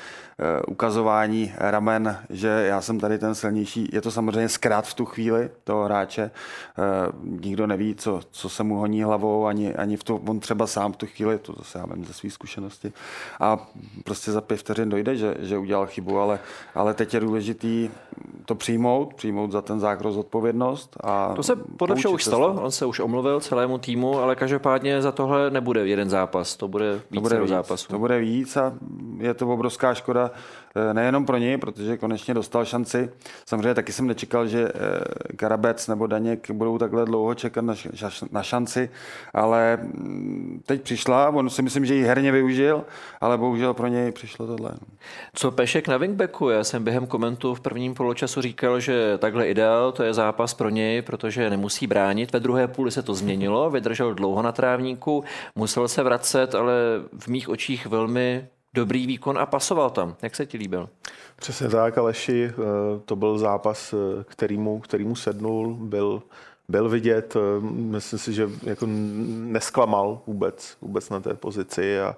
[0.69, 3.89] ukazování ramen, že já jsem tady ten silnější.
[3.93, 6.31] Je to samozřejmě zkrát v tu chvíli toho hráče,
[6.79, 10.67] Eh, nikdo neví, co, co se mu honí hlavou, ani, ani v to, on třeba
[10.67, 12.93] sám v tu chvíli, to zase já vím ze své zkušenosti,
[13.41, 13.69] a
[14.05, 16.39] prostě za pět vteřin dojde, že, že udělal chybu, ale,
[16.75, 17.91] ale teď je důležitý
[18.45, 20.97] to přijmout, přijmout za ten zákroz odpovědnost.
[21.05, 25.03] A to se podle všeho už stalo, on se už omluvil celému týmu, ale každopádně
[25.03, 27.89] za tohle nebude jeden zápas, to bude víc to bude víc, zápasů.
[27.89, 28.73] To bude víc a
[29.19, 30.28] je to obrovská škoda, Eh,
[30.93, 33.11] nejenom pro něj, protože konečně dostal šanci.
[33.47, 37.65] Samozřejmě taky jsem nečekal, že eh, Karabec nebo Daněk budou takhle dlouho čekat
[38.31, 38.91] na šanci,
[39.35, 42.85] ale mm, teď přišla, on si myslím, že ji herně využil,
[43.21, 44.71] ale bohužel pro něj přišlo tohle.
[44.73, 44.87] No.
[45.35, 46.49] Co Pešek na wingbacku?
[46.49, 50.69] Já jsem během komentu v prvním poločasu říkal, že takhle ideál, to je zápas pro
[50.69, 52.33] něj, protože nemusí bránit.
[52.33, 56.75] Ve druhé půli se to změnilo, vydržel dlouho na trávníku, musel se vracet, ale
[57.19, 60.17] v mých očích velmi dobrý výkon a pasoval tam.
[60.23, 60.89] Jak se ti líbil?
[61.37, 62.53] Přesně tak, Aleši.
[62.53, 62.55] Eh,
[63.05, 66.23] to byl zápas, eh, kterýmu, kterýmu sednul, byl,
[66.69, 67.37] byl vidět.
[67.37, 68.87] Eh, myslím si, že jako
[69.27, 72.17] nesklamal vůbec, vůbec na té pozici a,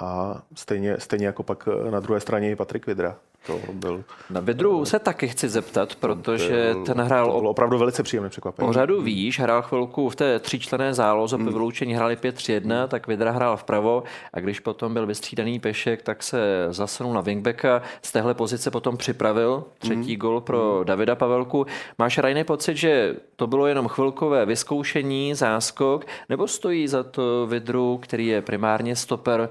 [0.00, 3.16] a stejně, stejně jako pak na druhé straně i Patrik Vidra.
[3.46, 4.04] To byl...
[4.30, 7.32] Na Vidru se taky chci zeptat, protože to ten hrál...
[7.32, 8.68] To bylo opravdu velice příjemné překvapení.
[8.68, 11.46] O řadu výš, hrál chvilku v té tříčlené záloze, hmm.
[11.46, 16.22] po vyloučení hráli 5-3-1, tak Vidra hrál vpravo a když potom byl vystřídaný Pešek, tak
[16.22, 20.16] se zasunul na wingbacka, z téhle pozice potom připravil třetí hmm.
[20.16, 20.84] gol pro hmm.
[20.84, 21.66] Davida Pavelku.
[21.98, 27.98] Máš rajný pocit, že to bylo jenom chvilkové vyzkoušení, záskok, nebo stojí za to Vidru,
[28.02, 29.48] který je primárně stoper,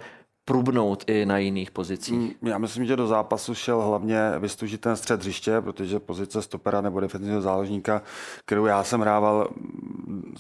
[0.50, 2.14] prubnout i na jiných pozicích?
[2.14, 6.82] Mm, já myslím, že do zápasu šel hlavně vystužit ten střed hřiště, protože pozice stopera
[6.82, 8.02] nebo defenzivního záložníka,
[8.46, 9.48] kterou já jsem hrával,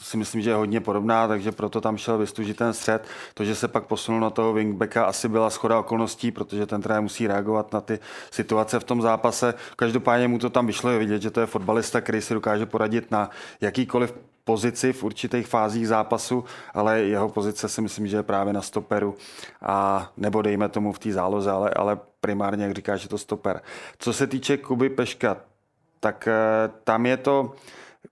[0.01, 3.07] si myslím, že je hodně podobná, takže proto tam šel vystužit ten střed.
[3.33, 7.01] To, že se pak posunul na toho wingbacka, asi byla schoda okolností, protože ten trenér
[7.01, 7.99] musí reagovat na ty
[8.31, 9.53] situace v tom zápase.
[9.75, 13.11] Každopádně mu to tam vyšlo, je vidět, že to je fotbalista, který si dokáže poradit
[13.11, 13.29] na
[13.61, 14.13] jakýkoliv
[14.49, 16.43] pozici v určitých fázích zápasu,
[16.73, 19.15] ale jeho pozice si myslím, že je právě na stoperu
[19.61, 23.61] a nebo dejme tomu v té záloze, ale, ale primárně, jak říkáš, je to stoper.
[23.99, 25.37] Co se týče Kuby Peška,
[25.99, 27.53] tak eh, tam je to,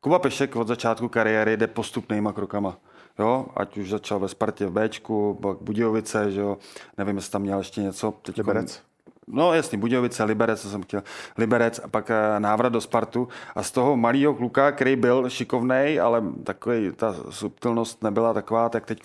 [0.01, 2.77] Kuba Pešek od začátku kariéry jde postupnýma krokama.
[3.19, 6.57] Jo, ať už začal ve Spartě v Bčku, pak Budějovice, že jo,
[6.97, 8.13] nevím, jestli tam měl ještě něco.
[8.21, 8.86] Teď Liberec.
[9.27, 11.03] No jasně, Budějovice, Liberec, co jsem chtěl,
[11.37, 15.99] Liberec a pak eh, návrat do Spartu a z toho malého kluka, který byl šikovný,
[15.99, 19.03] ale takový, ta subtilnost nebyla taková, tak teď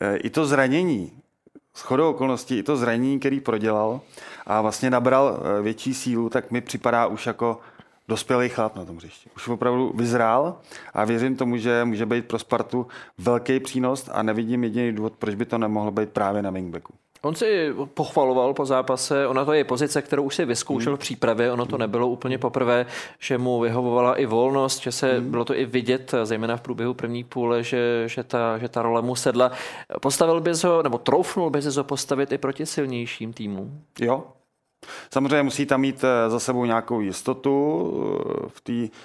[0.00, 1.12] eh, i to zranění,
[1.74, 4.00] s chodou okolností, i to zranění, který prodělal
[4.46, 7.60] a vlastně nabral eh, větší sílu, tak mi připadá už jako
[8.08, 9.30] dospělý chlap na tom hřišti.
[9.36, 10.58] Už opravdu vyzrál
[10.94, 12.86] a věřím tomu, že může být pro Spartu
[13.18, 16.94] velký přínos a nevidím jediný důvod, proč by to nemohlo být právě na wingbacku.
[17.24, 21.52] On si pochvaloval po zápase, ona to je pozice, kterou už si vyzkoušel v přípravě,
[21.52, 22.86] ono to nebylo úplně poprvé,
[23.18, 25.30] že mu vyhovovala i volnost, že se hmm.
[25.30, 29.02] bylo to i vidět, zejména v průběhu první půle, že, že, ta, že ta role
[29.02, 29.50] mu sedla.
[30.00, 33.80] Postavil bys ho, nebo troufnul bys ho postavit i proti silnějším týmům?
[34.00, 34.24] Jo,
[35.10, 37.54] Samozřejmě musí tam mít eh, za sebou nějakou jistotu
[38.44, 38.96] eh, v té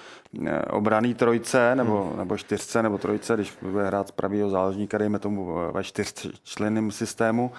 [0.69, 2.17] obraný trojce nebo, hmm.
[2.17, 7.51] nebo čtyřce nebo trojce, když bude hrát z pravého záložníka, dejme tomu ve čtyřčlenném systému,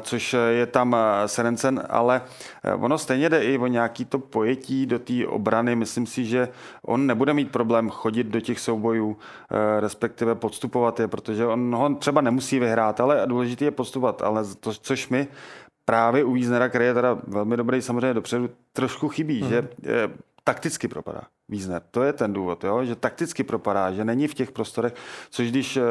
[0.00, 2.22] což je tam Serencen, ale
[2.76, 5.76] ono stejně jde i o nějaký to pojetí do té obrany.
[5.76, 6.48] Myslím si, že
[6.82, 9.16] on nebude mít problém chodit do těch soubojů,
[9.80, 14.72] respektive podstupovat je, protože on ho třeba nemusí vyhrát, ale důležité je postupovat, ale to,
[14.72, 15.28] což my
[15.84, 19.48] právě u Víznera, který je teda velmi dobrý samozřejmě dopředu, trošku chybí, mm.
[19.48, 20.10] že je,
[20.48, 21.82] takticky propadá Vízner.
[21.90, 22.84] To je ten důvod, jo?
[22.84, 24.94] že takticky propadá, že není v těch prostorech,
[25.30, 25.82] což když eh,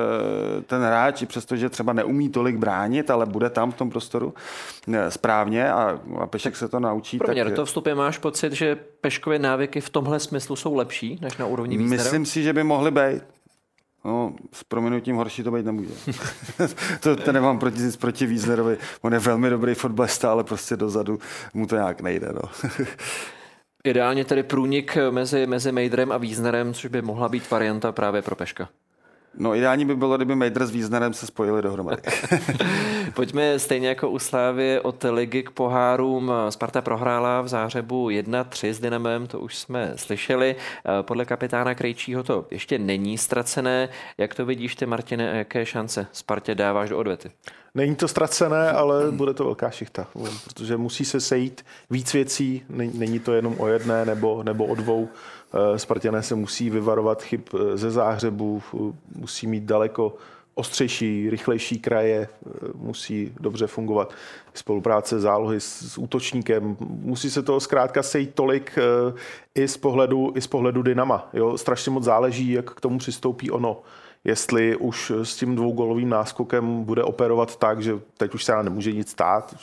[0.61, 4.33] ten hráč, přestože třeba neumí tolik bránit, ale bude tam v tom prostoru
[4.93, 7.17] eh, správně a, a Pešek se to naučí.
[7.17, 7.49] Pro mě tak...
[7.51, 11.45] do toho vstupě máš pocit, že Peškové návyky v tomhle smyslu jsou lepší než na
[11.45, 12.03] úrovni Víznera?
[12.03, 13.23] Myslím si, že by mohly být.
[14.05, 15.93] No, s proměnutím horší to být nemůže.
[16.99, 18.77] to, to nemám proti nic proti Wiesnerovi.
[19.01, 21.19] On je velmi dobrý fotbalista, ale prostě dozadu
[21.53, 22.27] mu to nějak nejde.
[22.33, 22.41] No.
[23.84, 28.36] Ideálně tedy průnik mezi, mezi Mejdrem a Wiesnerem, což by mohla být varianta právě pro
[28.36, 28.69] Peška.
[29.39, 32.01] No ideální by bylo, kdyby Mejdr s Víznerem se spojili dohromady.
[33.13, 36.31] Pojďme stejně jako u Slávy od ligy k pohárům.
[36.49, 40.55] Sparta prohrála v zářebu 1-3 s Dynamem, to už jsme slyšeli.
[41.01, 43.89] Podle kapitána Krejčího to ještě není ztracené.
[44.17, 47.31] Jak to vidíš ty, Martine, a jaké šance Spartě dáváš do odvety?
[47.75, 50.07] Není to ztracené, ale bude to velká šichta,
[50.43, 55.09] protože musí se sejít víc věcí, není to jenom o jedné nebo, nebo o dvou.
[55.53, 58.61] Eh, Spartané se musí vyvarovat chyb eh, ze záhřebu,
[59.15, 60.15] musí mít daleko
[60.55, 64.13] ostřejší, rychlejší kraje, eh, musí dobře fungovat
[64.53, 66.77] spolupráce zálohy s, s útočníkem.
[66.79, 68.75] Musí se toho zkrátka sejít tolik
[69.55, 71.29] i z pohledu, i z pohledu Dynama.
[71.33, 71.57] Jo?
[71.57, 73.81] Strašně moc záleží, jak k tomu přistoupí ono
[74.23, 79.09] jestli už s tím dvougolovým náskokem bude operovat tak, že teď už se nemůže nic
[79.09, 79.55] stát,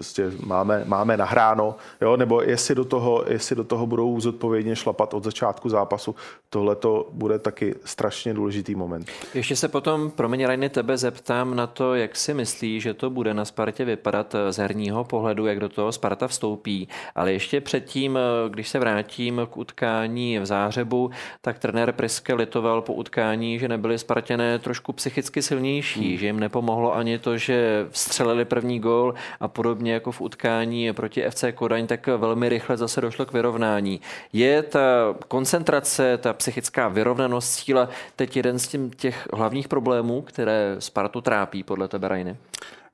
[0.00, 2.16] prostě máme, máme nahráno, jo?
[2.16, 6.14] nebo jestli do, toho, jestli do toho budou zodpovědně šlapat od začátku zápasu.
[6.50, 9.08] Tohle to bude taky strašně důležitý moment.
[9.34, 13.34] Ještě se potom, promiň Rajny, tebe zeptám na to, jak si myslí, že to bude
[13.34, 16.88] na Spartě vypadat z herního pohledu, jak do toho Sparta vstoupí.
[17.14, 22.92] Ale ještě předtím, když se vrátím k utkání v Zářebu, tak trenér Priske litoval po
[22.92, 26.18] utkání, že nebyli Spartěné trošku psychicky silnější, hmm.
[26.18, 30.92] že jim nepomohlo ani to, že vstřelili první gól a podobně podobně jako v utkání
[30.92, 34.00] proti FC Kodaň, tak velmi rychle zase došlo k vyrovnání.
[34.32, 41.20] Je ta koncentrace, ta psychická vyrovnanost síla teď jeden z těch hlavních problémů, které Spartu
[41.20, 42.36] trápí podle tebe, Rajny?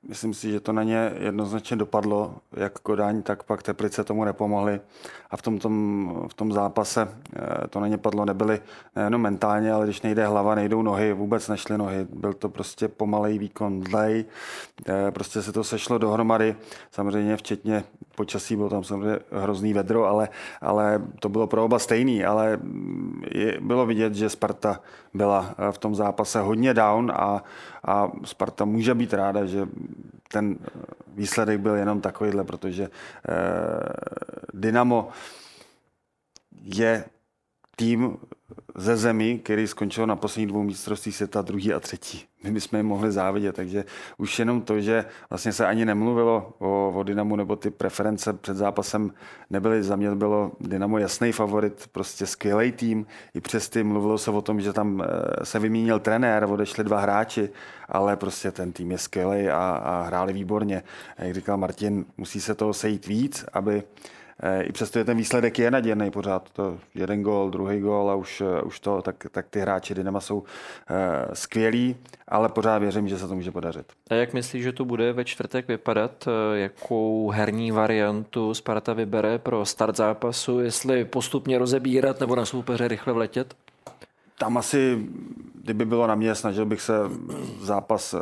[0.07, 4.81] Myslím si, že to na ně jednoznačně dopadlo, jak Kodaň, tak pak Teplice tomu nepomohli.
[5.29, 8.61] A v tom, tom, v tom zápase eh, to na ně padlo, nebyly
[8.95, 12.07] nejenom mentálně, ale když nejde hlava, nejdou nohy, vůbec nešly nohy.
[12.13, 14.25] Byl to prostě pomalej výkon, dlej,
[14.87, 16.55] eh, prostě se to sešlo dohromady,
[16.91, 17.83] samozřejmě včetně
[18.17, 20.29] počasí, bylo tam samozřejmě hrozný vedro, ale,
[20.61, 22.59] ale to bylo pro oba stejný, ale
[23.31, 24.81] je, bylo vidět, že Sparta
[25.13, 27.43] byla eh, v tom zápase hodně down a,
[27.85, 29.69] a Sparta může být ráda, že
[30.33, 30.57] ten
[31.13, 32.89] výsledek byl jenom takovýhle, protože eh,
[34.53, 35.09] Dynamo
[36.61, 37.05] je
[37.77, 38.17] tým
[38.75, 42.25] ze zemi, který skončil na posledních dvou mistrovství světa, druhý a třetí.
[42.43, 43.85] My bychom jim mohli závidět, takže
[44.17, 48.57] už jenom to, že vlastně se ani nemluvilo o, o Dynamu nebo ty preference před
[48.57, 49.13] zápasem
[49.49, 54.31] nebyly, za mě bylo Dynamo jasný favorit, prostě skvělý tým, i přes ty mluvilo se
[54.31, 57.49] o tom, že tam eh, se vymínil trenér, odešli dva hráči,
[57.89, 60.83] ale prostě ten tým je skvělý a, a hráli výborně.
[61.17, 63.83] Jak říkal Martin, musí se toho sejít víc, aby
[64.61, 66.49] i přesto je ten výsledek je nadějný pořád.
[66.49, 70.19] To jeden gol, druhý gol a už, eh, už to, tak, tak ty hráči Dynama
[70.19, 70.45] jsou uh,
[71.33, 71.95] skvělí,
[72.27, 73.85] ale pořád věřím, že se to může podařit.
[74.09, 76.27] A jak myslíš, že to bude ve čtvrtek vypadat?
[76.53, 80.59] Jakou herní variantu Sparta vybere pro start zápasu?
[80.59, 83.53] Jestli postupně rozebírat nebo na soupeře rychle vletět?
[84.39, 85.07] Tam asi,
[85.55, 86.93] kdyby bylo na mě, snažil bych se
[87.61, 88.15] zápas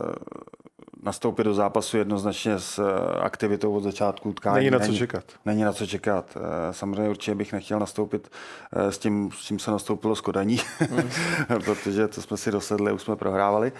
[1.06, 4.56] nastoupit do zápasu jednoznačně s eh, aktivitou od začátku utkání.
[4.56, 5.24] Není na co čekat.
[5.45, 6.38] Není na co čekat.
[6.38, 8.32] Eh, samozřejmě určitě bych nechtěl nastoupit
[8.74, 11.10] eh, s tím, s čím se nastoupilo s Kodaní, mm.
[11.64, 13.72] protože to jsme si dosedli, už jsme prohrávali,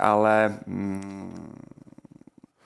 [0.00, 1.58] ale mm,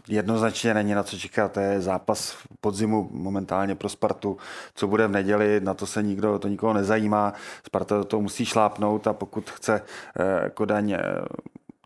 [0.09, 1.53] jednoznačně není na co čekat.
[1.53, 4.37] To je zápas v podzimu momentálně pro Spartu.
[4.75, 7.33] Co bude v neděli, na to se nikdo, to nikoho nezajímá.
[7.67, 9.83] Sparta to musí šlápnout a pokud chce
[10.55, 10.97] Kodaň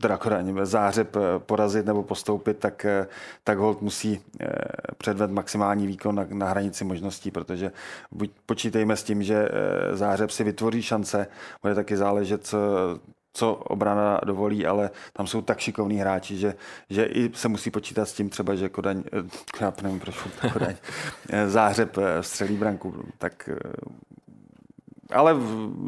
[0.01, 0.19] teda
[0.63, 3.07] zářeb eh, porazit nebo postoupit, tak, eh,
[3.45, 4.49] tak hold musí eh,
[4.99, 7.73] předved maximální výkon na, na hranici možností, protože
[8.13, 9.49] buď počítejme s tím, že
[9.93, 11.27] zářeb si vytvoří šance,
[11.63, 12.59] bude taky záležet, co,
[13.33, 16.55] co obrana dovolí, ale tam jsou tak šikovní hráči, že,
[16.91, 19.03] že i se musí počítat s tím třeba, že Kodaň,
[19.61, 20.17] já nevím, proč
[20.53, 20.75] Kodaň,
[21.47, 23.51] zářeb střelí branku, tak
[25.13, 25.37] ale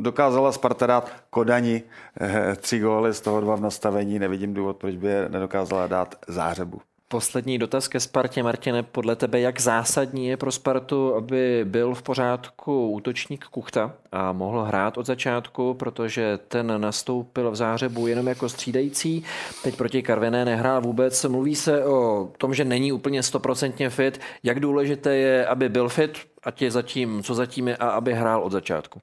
[0.00, 1.82] dokázala Sparta dát Kodani
[2.20, 4.18] eh, tři góly, z toho dva v nastavení.
[4.18, 6.80] Nevidím důvod, proč by je nedokázala dát zářebu.
[7.10, 8.82] Poslední dotaz ke Spartě, Martine.
[8.82, 14.62] Podle tebe, jak zásadní je pro Spartu, aby byl v pořádku útočník Kuchta a mohl
[14.62, 19.24] hrát od začátku, protože ten nastoupil v zářebu jenom jako střídající.
[19.62, 21.24] Teď proti Karviné nehrál vůbec.
[21.24, 24.20] Mluví se o tom, že není úplně stoprocentně fit.
[24.42, 28.42] Jak důležité je, aby byl fit, ať je zatím, co zatím je, a aby hrál
[28.42, 29.00] od začátku?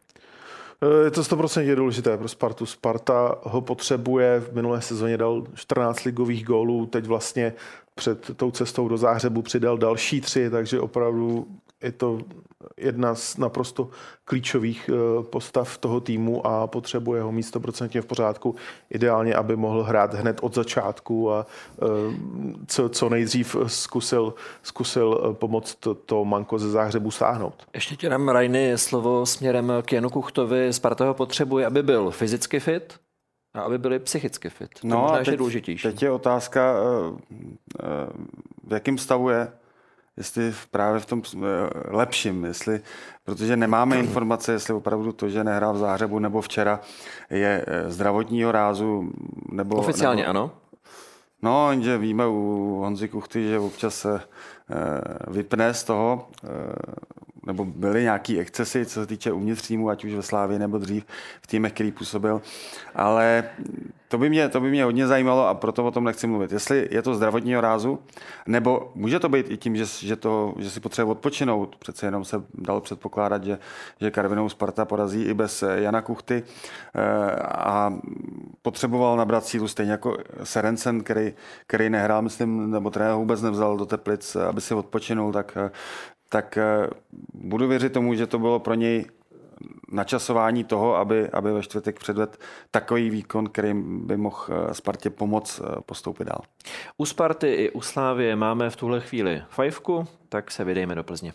[1.04, 2.66] Je to 100% důležité pro Spartu.
[2.66, 7.54] Sparta ho potřebuje, v minulé sezóně dal 14 ligových gólů, teď vlastně
[7.96, 11.48] před tou cestou do Záhřebu přidal další tři, takže opravdu
[11.84, 12.20] je to
[12.78, 13.90] jedna z naprosto
[14.26, 18.56] klíčových eh, postav toho týmu a potřebuje ho místo procentně v pořádku.
[18.90, 21.86] Ideálně, aby mohl hrát hned od začátku a eh,
[22.68, 27.64] co, co nejdřív zkusil, zkusil eh, pomoct to, to manko ze záhřebu sáhnout.
[27.74, 30.74] Ještě ti dám Rajny slovo směrem k Janu Kuchtovi.
[30.74, 33.00] Sparta ho potřebuje, aby byl fyzicky fit,
[33.54, 34.70] a aby byli psychicky fit.
[34.82, 35.84] To no možná a teď, důležitější.
[35.84, 36.76] Teď je otázka,
[38.68, 39.48] v jakém stavu je
[40.18, 41.40] jestli právě v tom eh,
[41.88, 42.82] lepším, jestli,
[43.24, 46.80] protože nemáme informace, jestli opravdu to, že nehrál v záhřebu nebo včera,
[47.30, 49.12] je eh, zdravotního rázu
[49.52, 49.76] nebo...
[49.76, 50.52] Oficiálně nebo, ano.
[51.42, 56.28] No, že víme u Honzy Kuchty, že občas se eh, vypne z toho,
[57.46, 61.06] nebo byly nějaký excesy, co se týče uvnitř týmu, ať už ve Slávě nebo dřív
[61.42, 62.42] v týmech, který působil,
[62.96, 63.44] ale
[64.08, 66.52] to by, mě, to by mě hodně zajímalo a proto o tom nechci mluvit.
[66.52, 68.00] Jestli je to zdravotního rázu,
[68.48, 71.76] nebo může to být i tím, že, že, to, že si potřebuje odpočinout.
[71.76, 73.58] Přece jenom se dalo předpokládat, že,
[74.02, 76.44] že Karvinou Sparta porazí i bez eh, Jana Kuchty
[76.96, 77.02] eh,
[77.42, 77.94] a
[78.62, 81.34] potřeboval nabrat sílu stejně jako Serencen, který,
[81.68, 85.58] který nehrál, myslím, nebo trenér vůbec nevzal do Teplic, aby si odpočinul, tak,
[86.30, 86.90] tak eh,
[87.34, 89.06] budu věřit tomu, že to bylo pro něj
[89.92, 92.40] načasování toho, aby, aby ve čtvrtek předved
[92.72, 96.42] takový výkon, který by mohl eh, Spartě pomoct eh, postoupit dál.
[96.98, 101.34] U Sparty i u Slávě máme v tuhle chvíli fajfku, tak se vydejme do Plzně.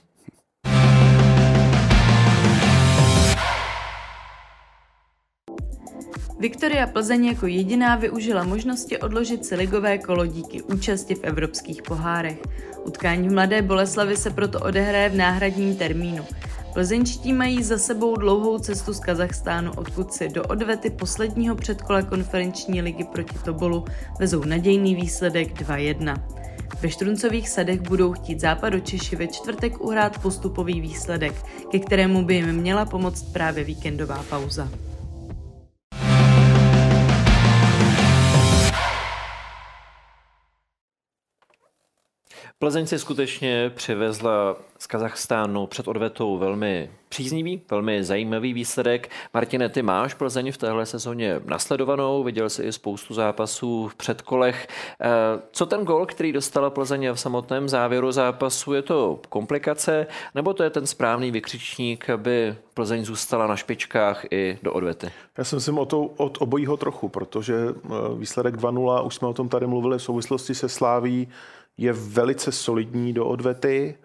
[6.41, 12.39] Viktoria Plzeň jako jediná využila možnosti odložit si ligové kolo díky účasti v evropských pohárech.
[12.85, 16.25] Utkání v Mladé Boleslavi se proto odehraje v náhradním termínu.
[16.73, 22.83] Plzeňští mají za sebou dlouhou cestu z Kazachstánu, odkud si do odvety posledního předkola konferenční
[22.83, 23.85] ligy proti Tobolu
[24.19, 26.23] vezou nadějný výsledek 2-1.
[26.83, 28.45] Ve Štruncových sadech budou chtít
[28.83, 31.35] Češi ve čtvrtek uhrát postupový výsledek,
[31.71, 34.69] ke kterému by jim měla pomoct právě víkendová pauza.
[42.63, 49.11] Plzeň si skutečně přivezla z Kazachstánu před odvetou velmi příznivý, velmi zajímavý výsledek.
[49.35, 54.69] Martine, ty máš Plzeň v téhle sezóně nasledovanou, viděl jsi i spoustu zápasů v předkolech.
[55.01, 55.09] Eh,
[55.51, 60.63] co ten gol, který dostala Plzeň v samotném závěru zápasu, je to komplikace, nebo to
[60.63, 65.11] je ten správný vykřičník, aby Plzeň zůstala na špičkách i do odvety?
[65.39, 67.89] Já si myslím o to, od obojího trochu, protože eh,
[68.19, 71.29] výsledek 2-0, už jsme o tom tady mluvili v souvislosti se Sláví,
[71.81, 73.99] je velice solidní do odvety.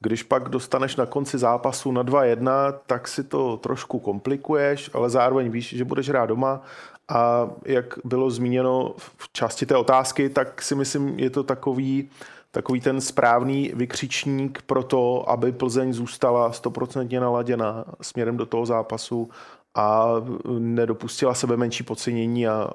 [0.00, 5.50] Když pak dostaneš na konci zápasu na 2-1, tak si to trošku komplikuješ, ale zároveň
[5.50, 6.62] víš, že budeš hrát doma
[7.08, 12.10] a jak bylo zmíněno v části té otázky, tak si myslím, je to takový,
[12.50, 19.30] takový ten správný vykřičník pro to, aby Plzeň zůstala stoprocentně naladěna směrem do toho zápasu
[19.74, 20.14] a
[20.58, 22.70] nedopustila sebe menší podcenění a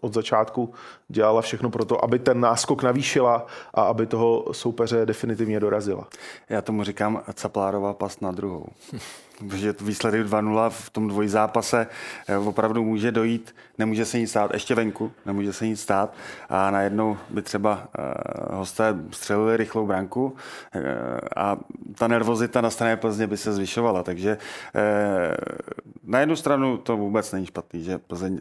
[0.00, 0.72] od začátku
[1.08, 6.08] dělala všechno pro to, aby ten náskok navýšila a aby toho soupeře definitivně dorazila.
[6.48, 8.66] Já tomu říkám Caplárová pas na druhou.
[9.38, 11.86] Protože výsledek 2-0 v tom dvojzápase
[12.28, 16.14] eh, opravdu může dojít, nemůže se nic stát, ještě venku, nemůže se nic stát.
[16.48, 18.02] A najednou by třeba eh,
[18.54, 20.36] hosté střelili rychlou branku
[20.72, 20.80] eh,
[21.36, 21.56] a
[21.94, 24.38] ta nervozita na straně Plzně by se zvyšovala, takže
[26.04, 28.38] na jednu stranu to vůbec není špatný, že Plzeň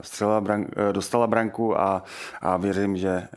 [0.00, 2.02] střelila brank, dostala branku a,
[2.40, 3.28] a věřím, že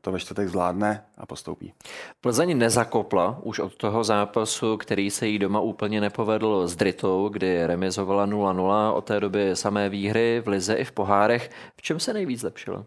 [0.00, 1.72] to ve čtvrtek zvládne a postoupí.
[2.20, 6.25] Plzeň nezakopla už od toho zápasu, který se jí doma úplně nepovedl
[6.64, 8.92] s Dritou, kdy remizovala 0-0.
[8.94, 11.50] Od té doby samé výhry v lize i v pohárech.
[11.76, 12.86] V čem se nejvíc zlepšilo?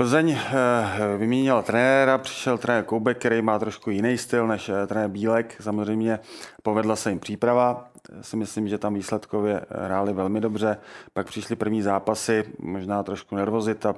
[0.00, 5.10] Plzeň eh, vyměnila trenéra, přišel trenér Koubek, který má trošku jiný styl než eh, trenér
[5.10, 5.56] Bílek.
[5.60, 6.18] Samozřejmě
[6.62, 7.89] povedla se jim příprava,
[8.20, 10.76] si myslím, že tam výsledkově hráli velmi dobře.
[11.12, 13.94] Pak přišly první zápasy, možná trošku nervozita,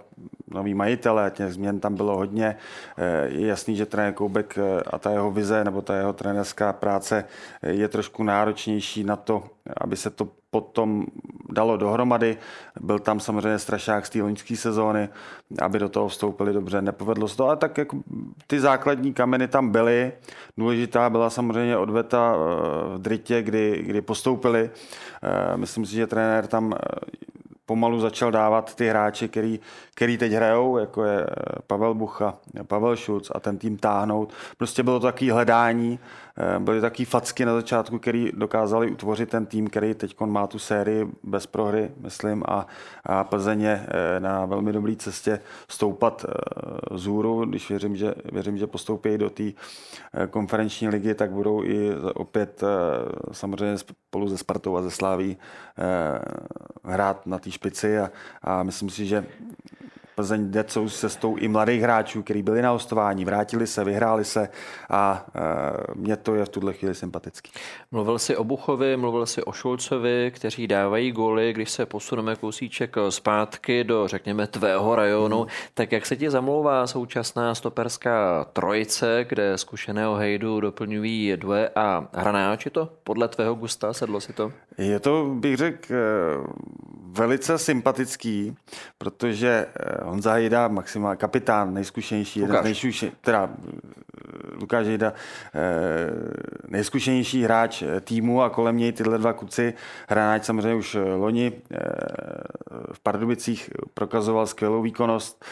[0.51, 2.57] nový majitele, těch změn tam bylo hodně.
[2.99, 4.59] Eh, je jasný, že trenér Koubek
[4.93, 7.25] a ta jeho vize nebo ta jeho trenérská práce
[7.63, 9.45] je trošku náročnější na to,
[9.81, 11.07] aby se to potom
[11.53, 12.37] dalo dohromady.
[12.81, 15.09] Byl tam samozřejmě strašák z té loňské sezóny,
[15.63, 16.83] aby do toho vstoupili dobře.
[16.83, 17.97] Nepovedlo se to, ale tak jako
[18.47, 20.13] ty základní kameny tam byly.
[20.59, 24.71] Důležitá byla samozřejmě odveta eh, v Dritě, kdy, kdy postoupili.
[25.23, 26.79] Eh, myslím si, že trenér tam eh,
[27.67, 29.61] pomalu začal dávat ty hráče, který,
[29.95, 31.27] který teď hrajou, jako je
[31.67, 32.35] Pavel Bucha,
[32.67, 34.33] Pavel Šuc a ten tým táhnout.
[34.57, 35.99] Prostě bylo to takové hledání,
[36.59, 41.09] byly taky facky na začátku, který dokázali utvořit ten tým, který teď má tu sérii
[41.23, 42.67] bez prohry, myslím, a,
[43.05, 46.33] a Plzeň je eh, na velmi dobré cestě stoupat eh,
[46.99, 47.45] zůru.
[47.45, 49.45] Když věřím, že, věřím, že postoupí do té
[50.31, 52.63] konferenční ligy, tak budou i opět
[53.33, 55.37] samozřejmě spolu se Spartou a ze Sláví
[56.85, 58.11] hrát na té špici a,
[58.43, 59.25] a myslím si, že
[60.23, 64.49] Plzeň jde se cestou i mladých hráčů, kteří byli na hostování, vrátili se, vyhráli se
[64.91, 65.41] a e,
[65.95, 67.51] mě to je v tuhle chvíli sympatický.
[67.91, 72.97] Mluvil jsi o Buchovi, mluvil jsi o Šulcovi, kteří dávají góly, když se posuneme kousíček
[73.09, 75.49] zpátky do, řekněme, tvého rajonu, hmm.
[75.75, 82.65] tak jak se ti zamlouvá současná stoperská trojice, kde zkušeného hejdu doplňují Dve a Hranáč,
[82.65, 84.53] je to podle tvého gusta, sedlo si to?
[84.79, 85.95] Je to, bych řekl,
[87.13, 88.57] velice sympatický,
[88.99, 89.67] protože
[90.13, 93.71] Honza Hejda, maximál kapitán, nejzkušenější, jeden z nejzkušenější, teda eh,
[94.61, 95.13] Lukáš Hejda,
[95.55, 96.11] eh,
[96.69, 99.75] nejzkušenější hráč týmu a kolem něj tyhle dva kuci.
[100.09, 101.53] Hranáč samozřejmě už loni
[102.93, 105.45] v Pardubicích prokazoval skvělou výkonnost,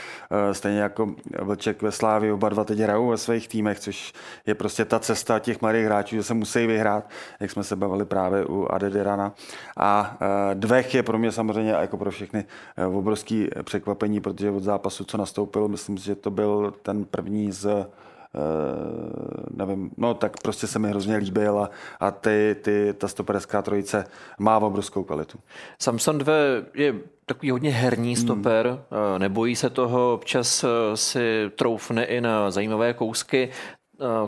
[0.52, 4.12] stejně jako Vlček ve Slávi, oba dva teď hrajou ve svých týmech, což
[4.46, 8.04] je prostě ta cesta těch mladých hráčů, že se musí vyhrát, jak jsme se bavili
[8.04, 9.32] právě u Adedirana.
[9.76, 10.18] A
[10.54, 12.44] Dvech je pro mě samozřejmě jako pro všechny
[12.76, 17.52] eh, obrovský překvapení, protože od zápasu, co nastoupil, myslím si, že to byl ten první
[17.52, 17.86] z
[18.34, 21.70] Uh, nevím, no tak prostě se mi hrozně líbil a,
[22.00, 24.04] a ty, ty, ta stoperská trojice
[24.38, 25.38] má obrovskou kvalitu.
[25.78, 26.32] Samson 2
[26.74, 26.94] je
[27.26, 28.24] takový hodně herní hmm.
[28.24, 29.18] stoper, hmm.
[29.18, 30.64] nebojí se toho, občas
[30.94, 33.50] si troufne i na zajímavé kousky.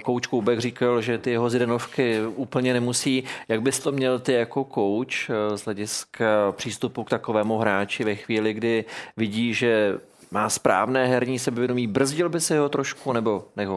[0.03, 3.25] Kouč Koubek říkal, že ty jeho zidanovky úplně nemusí.
[3.49, 8.14] Jak bys to měl ty jako kouč eh, z hlediska přístupu k takovému hráči ve
[8.14, 8.85] chvíli, kdy
[9.16, 9.99] vidí, že
[10.31, 13.68] má správné herní sebevědomí, brzdil by se ho trošku nebo nech?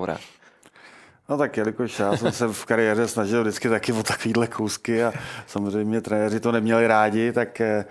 [1.29, 5.13] No tak jelikož já jsem se v kariéře snažil vždycky taky o takovýhle kousky a
[5.47, 7.85] samozřejmě trenéři to neměli rádi, tak eh,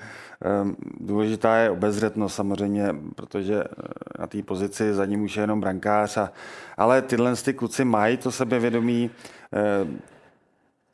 [1.00, 3.66] důležitá je obezřetnost samozřejmě, protože eh,
[4.18, 6.16] na té pozici za ním už je jenom brankář.
[6.16, 6.32] A,
[6.76, 9.10] ale tyhle ty kluci mají to sebevědomí.
[9.52, 9.98] Ehm,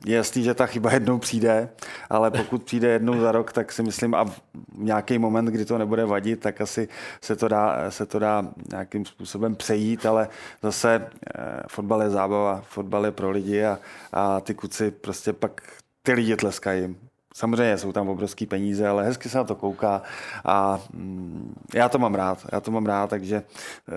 [0.05, 1.69] je jasný, že ta chyba jednou přijde,
[2.09, 4.41] ale pokud přijde jednou za rok, tak si myslím, a v
[4.77, 6.87] nějaký moment, kdy to nebude vadit, tak asi
[7.21, 10.29] se to dá, se to dá nějakým způsobem přejít, ale
[10.63, 13.79] zase eh, fotbal je zábava, fotbal je pro lidi a,
[14.13, 15.61] a ty kuci prostě pak
[16.03, 16.95] ty lidi tleskají.
[17.33, 20.01] Samozřejmě jsou tam obrovské peníze, ale hezky se na to kouká
[20.45, 22.45] a mm, já to mám rád.
[22.51, 23.93] Já to mám rád, takže eh,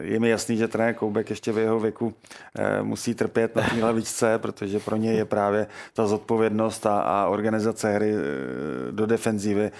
[0.00, 2.14] je mi jasný, že trenér Koubek ještě v jeho věku
[2.58, 7.26] eh, musí trpět na té lavičce, protože pro něj je právě ta zodpovědnost a, a
[7.26, 9.70] organizace hry eh, do defenzívy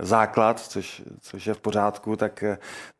[0.00, 2.44] základ, což, což je v pořádku, tak,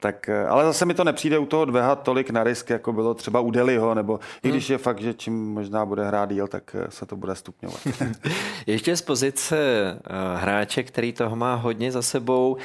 [0.00, 3.40] tak, ale zase mi to nepřijde u toho dvehat tolik na risk, jako bylo třeba
[3.40, 4.22] u Deliho, nebo hmm.
[4.42, 7.80] i když je fakt, že čím možná bude hrát díl, tak se to bude stupňovat.
[8.66, 12.56] ještě z pozice pozice eh, hráče, který toho má hodně za sebou.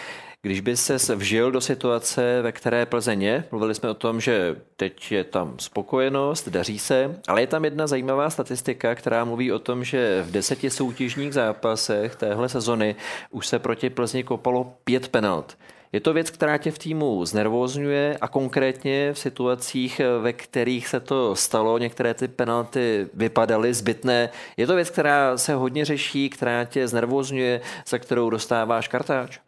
[0.42, 4.56] Když by se vžil do situace, ve které Plzeň je, mluvili jsme o tom, že
[4.76, 9.60] teď je tam spokojenost, daří se, ale je tam jedna zajímavá statistika, která mluví o
[9.60, 12.96] tom, že v deseti soutěžních zápasech téhle sezony
[13.30, 15.58] už se proti Plzni kopalo pět penalt.
[15.96, 21.00] Je to věc, která tě v týmu znervózňuje a konkrétně v situacích, ve kterých se
[21.00, 24.30] to stalo, některé ty penalty vypadaly zbytné.
[24.58, 29.40] Je to věc, která se hodně řeší, která tě znervózňuje, za kterou dostáváš kartáč?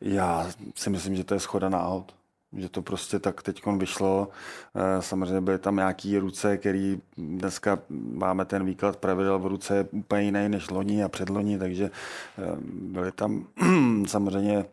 [0.00, 2.15] Já si myslím, že to je schoda náhod
[2.52, 4.28] že to prostě tak teď vyšlo.
[4.74, 7.78] Eh, samozřejmě byly tam nějaký ruce, který dneska
[8.12, 13.12] máme ten výklad pravidel v ruce úplně jiný než loni a předloni, takže eh, byly
[13.12, 13.46] tam
[14.06, 14.64] samozřejmě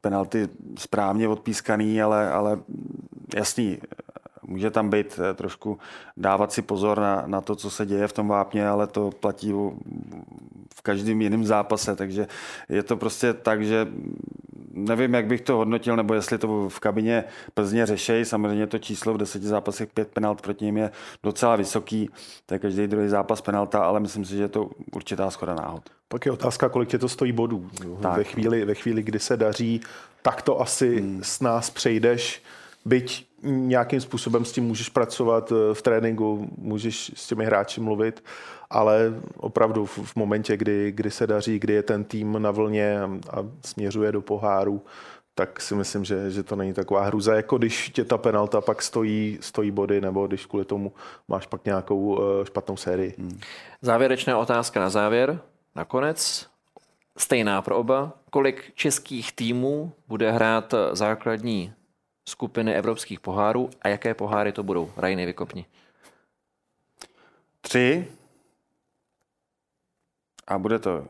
[0.00, 0.48] penalty
[0.78, 2.58] správně odpískaný, ale, ale
[3.36, 3.78] jasný,
[4.50, 5.78] může tam být eh, trošku
[6.16, 9.52] dávat si pozor na, na to, co se děje v tom vápně, ale to platí
[10.74, 12.26] v každém jiném zápase, takže
[12.68, 13.86] je to prostě tak, že
[14.72, 17.24] nevím, jak bych to hodnotil, nebo jestli to v kabině
[17.54, 18.24] Plzně řešej.
[18.24, 20.90] Samozřejmě to číslo v deseti zápasech pět penalt proti ním je
[21.22, 22.10] docela vysoký.
[22.46, 25.82] To je každý druhý zápas penalta, ale myslím si, že je to určitá schoda náhod.
[26.08, 27.70] Pak je otázka, kolik tě to stojí bodů.
[28.02, 28.16] Tak.
[28.16, 29.80] Ve, chvíli, ve chvíli, kdy se daří,
[30.22, 31.20] tak to asi hmm.
[31.22, 32.42] s nás přejdeš.
[32.84, 38.24] Byť nějakým způsobem s tím můžeš pracovat eh, v tréninku, můžeš s těmi hráči mluvit,
[38.70, 43.00] ale opravdu v, v momentě, kdy, kdy se daří, kdy je ten tým na vlně
[43.00, 44.82] a, a směřuje do poháru,
[45.34, 48.82] tak si myslím, že, že to není taková hruza, jako když tě ta penalta pak
[48.82, 50.92] stojí, stojí body, nebo když kvůli tomu
[51.28, 53.14] máš pak nějakou uh, špatnou sérii.
[53.18, 53.40] Hmm.
[53.82, 55.40] Závěrečná otázka na závěr.
[55.76, 56.46] Nakonec
[57.16, 58.12] stejná pro oba.
[58.30, 61.72] Kolik českých týmů bude hrát základní
[62.28, 64.92] skupiny evropských pohárů a jaké poháry to budou?
[64.96, 65.66] Rajny vykopni.
[67.60, 68.08] Tři.
[70.46, 71.06] A bude to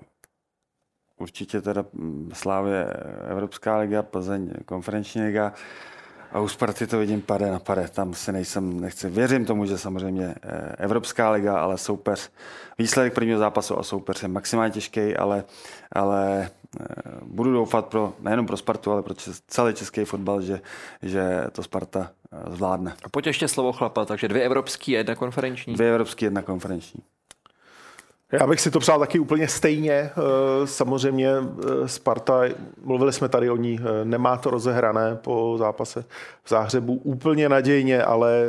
[1.16, 1.84] určitě teda
[2.32, 2.86] Slávě
[3.28, 5.54] Evropská liga, Plzeň konferenční liga.
[6.32, 7.88] A u Sparty to vidím pade na pade.
[7.88, 9.08] Tam si nejsem, nechci.
[9.10, 12.30] Věřím tomu, že samozřejmě eh, Evropská liga, ale soupeř,
[12.78, 15.44] výsledek prvního zápasu a soupeř je maximálně těžký, ale,
[15.92, 16.50] ale
[16.80, 16.84] eh,
[17.22, 19.14] budu doufat pro, nejenom pro Spartu, ale pro
[19.48, 20.60] celý český fotbal, že,
[21.02, 22.94] že to Sparta eh, zvládne.
[23.04, 25.74] A pojď ještě slovo chlapa, takže dvě evropský a jedna konferenční.
[25.74, 27.00] Dvě evropský, jedna konferenční.
[28.32, 29.92] Já bych si to přál taky úplně stejně.
[29.92, 30.10] Eh,
[30.66, 32.42] samozřejmě eh, Sparta,
[32.84, 36.04] mluvili jsme tady o ní, eh, nemá to rozehrané po zápase
[36.44, 38.46] v Záhřebu úplně nadějně, ale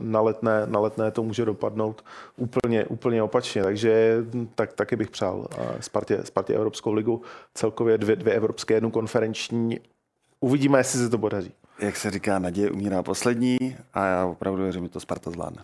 [0.00, 2.04] na letné, na letné to může dopadnout
[2.36, 3.62] úplně, úplně opačně.
[3.62, 4.16] Takže
[4.54, 5.46] tak, taky bych přál
[5.80, 7.22] Spartě, Spartě Evropskou ligu,
[7.54, 9.80] celkově dvě, dvě evropské, jednu konferenční.
[10.40, 11.52] Uvidíme, jestli se to podaří
[11.82, 15.62] jak se říká, naděje umírá poslední a já opravdu věřím, že to Sparta zvládne.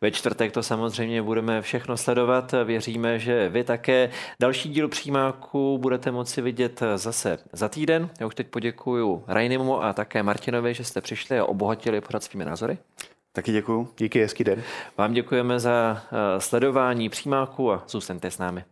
[0.00, 2.54] Ve čtvrtek to samozřejmě budeme všechno sledovat.
[2.64, 8.10] Věříme, že vy také další díl přímáku budete moci vidět zase za týden.
[8.20, 12.44] Já už teď poděkuji Rajnimu a také Martinovi, že jste přišli a obohatili pořád svými
[12.44, 12.78] názory.
[13.32, 13.88] Taky děkuji.
[13.98, 14.62] Díky, hezký den.
[14.96, 18.64] Vám děkujeme za eh, sledování přímáku a zůstaňte s námi.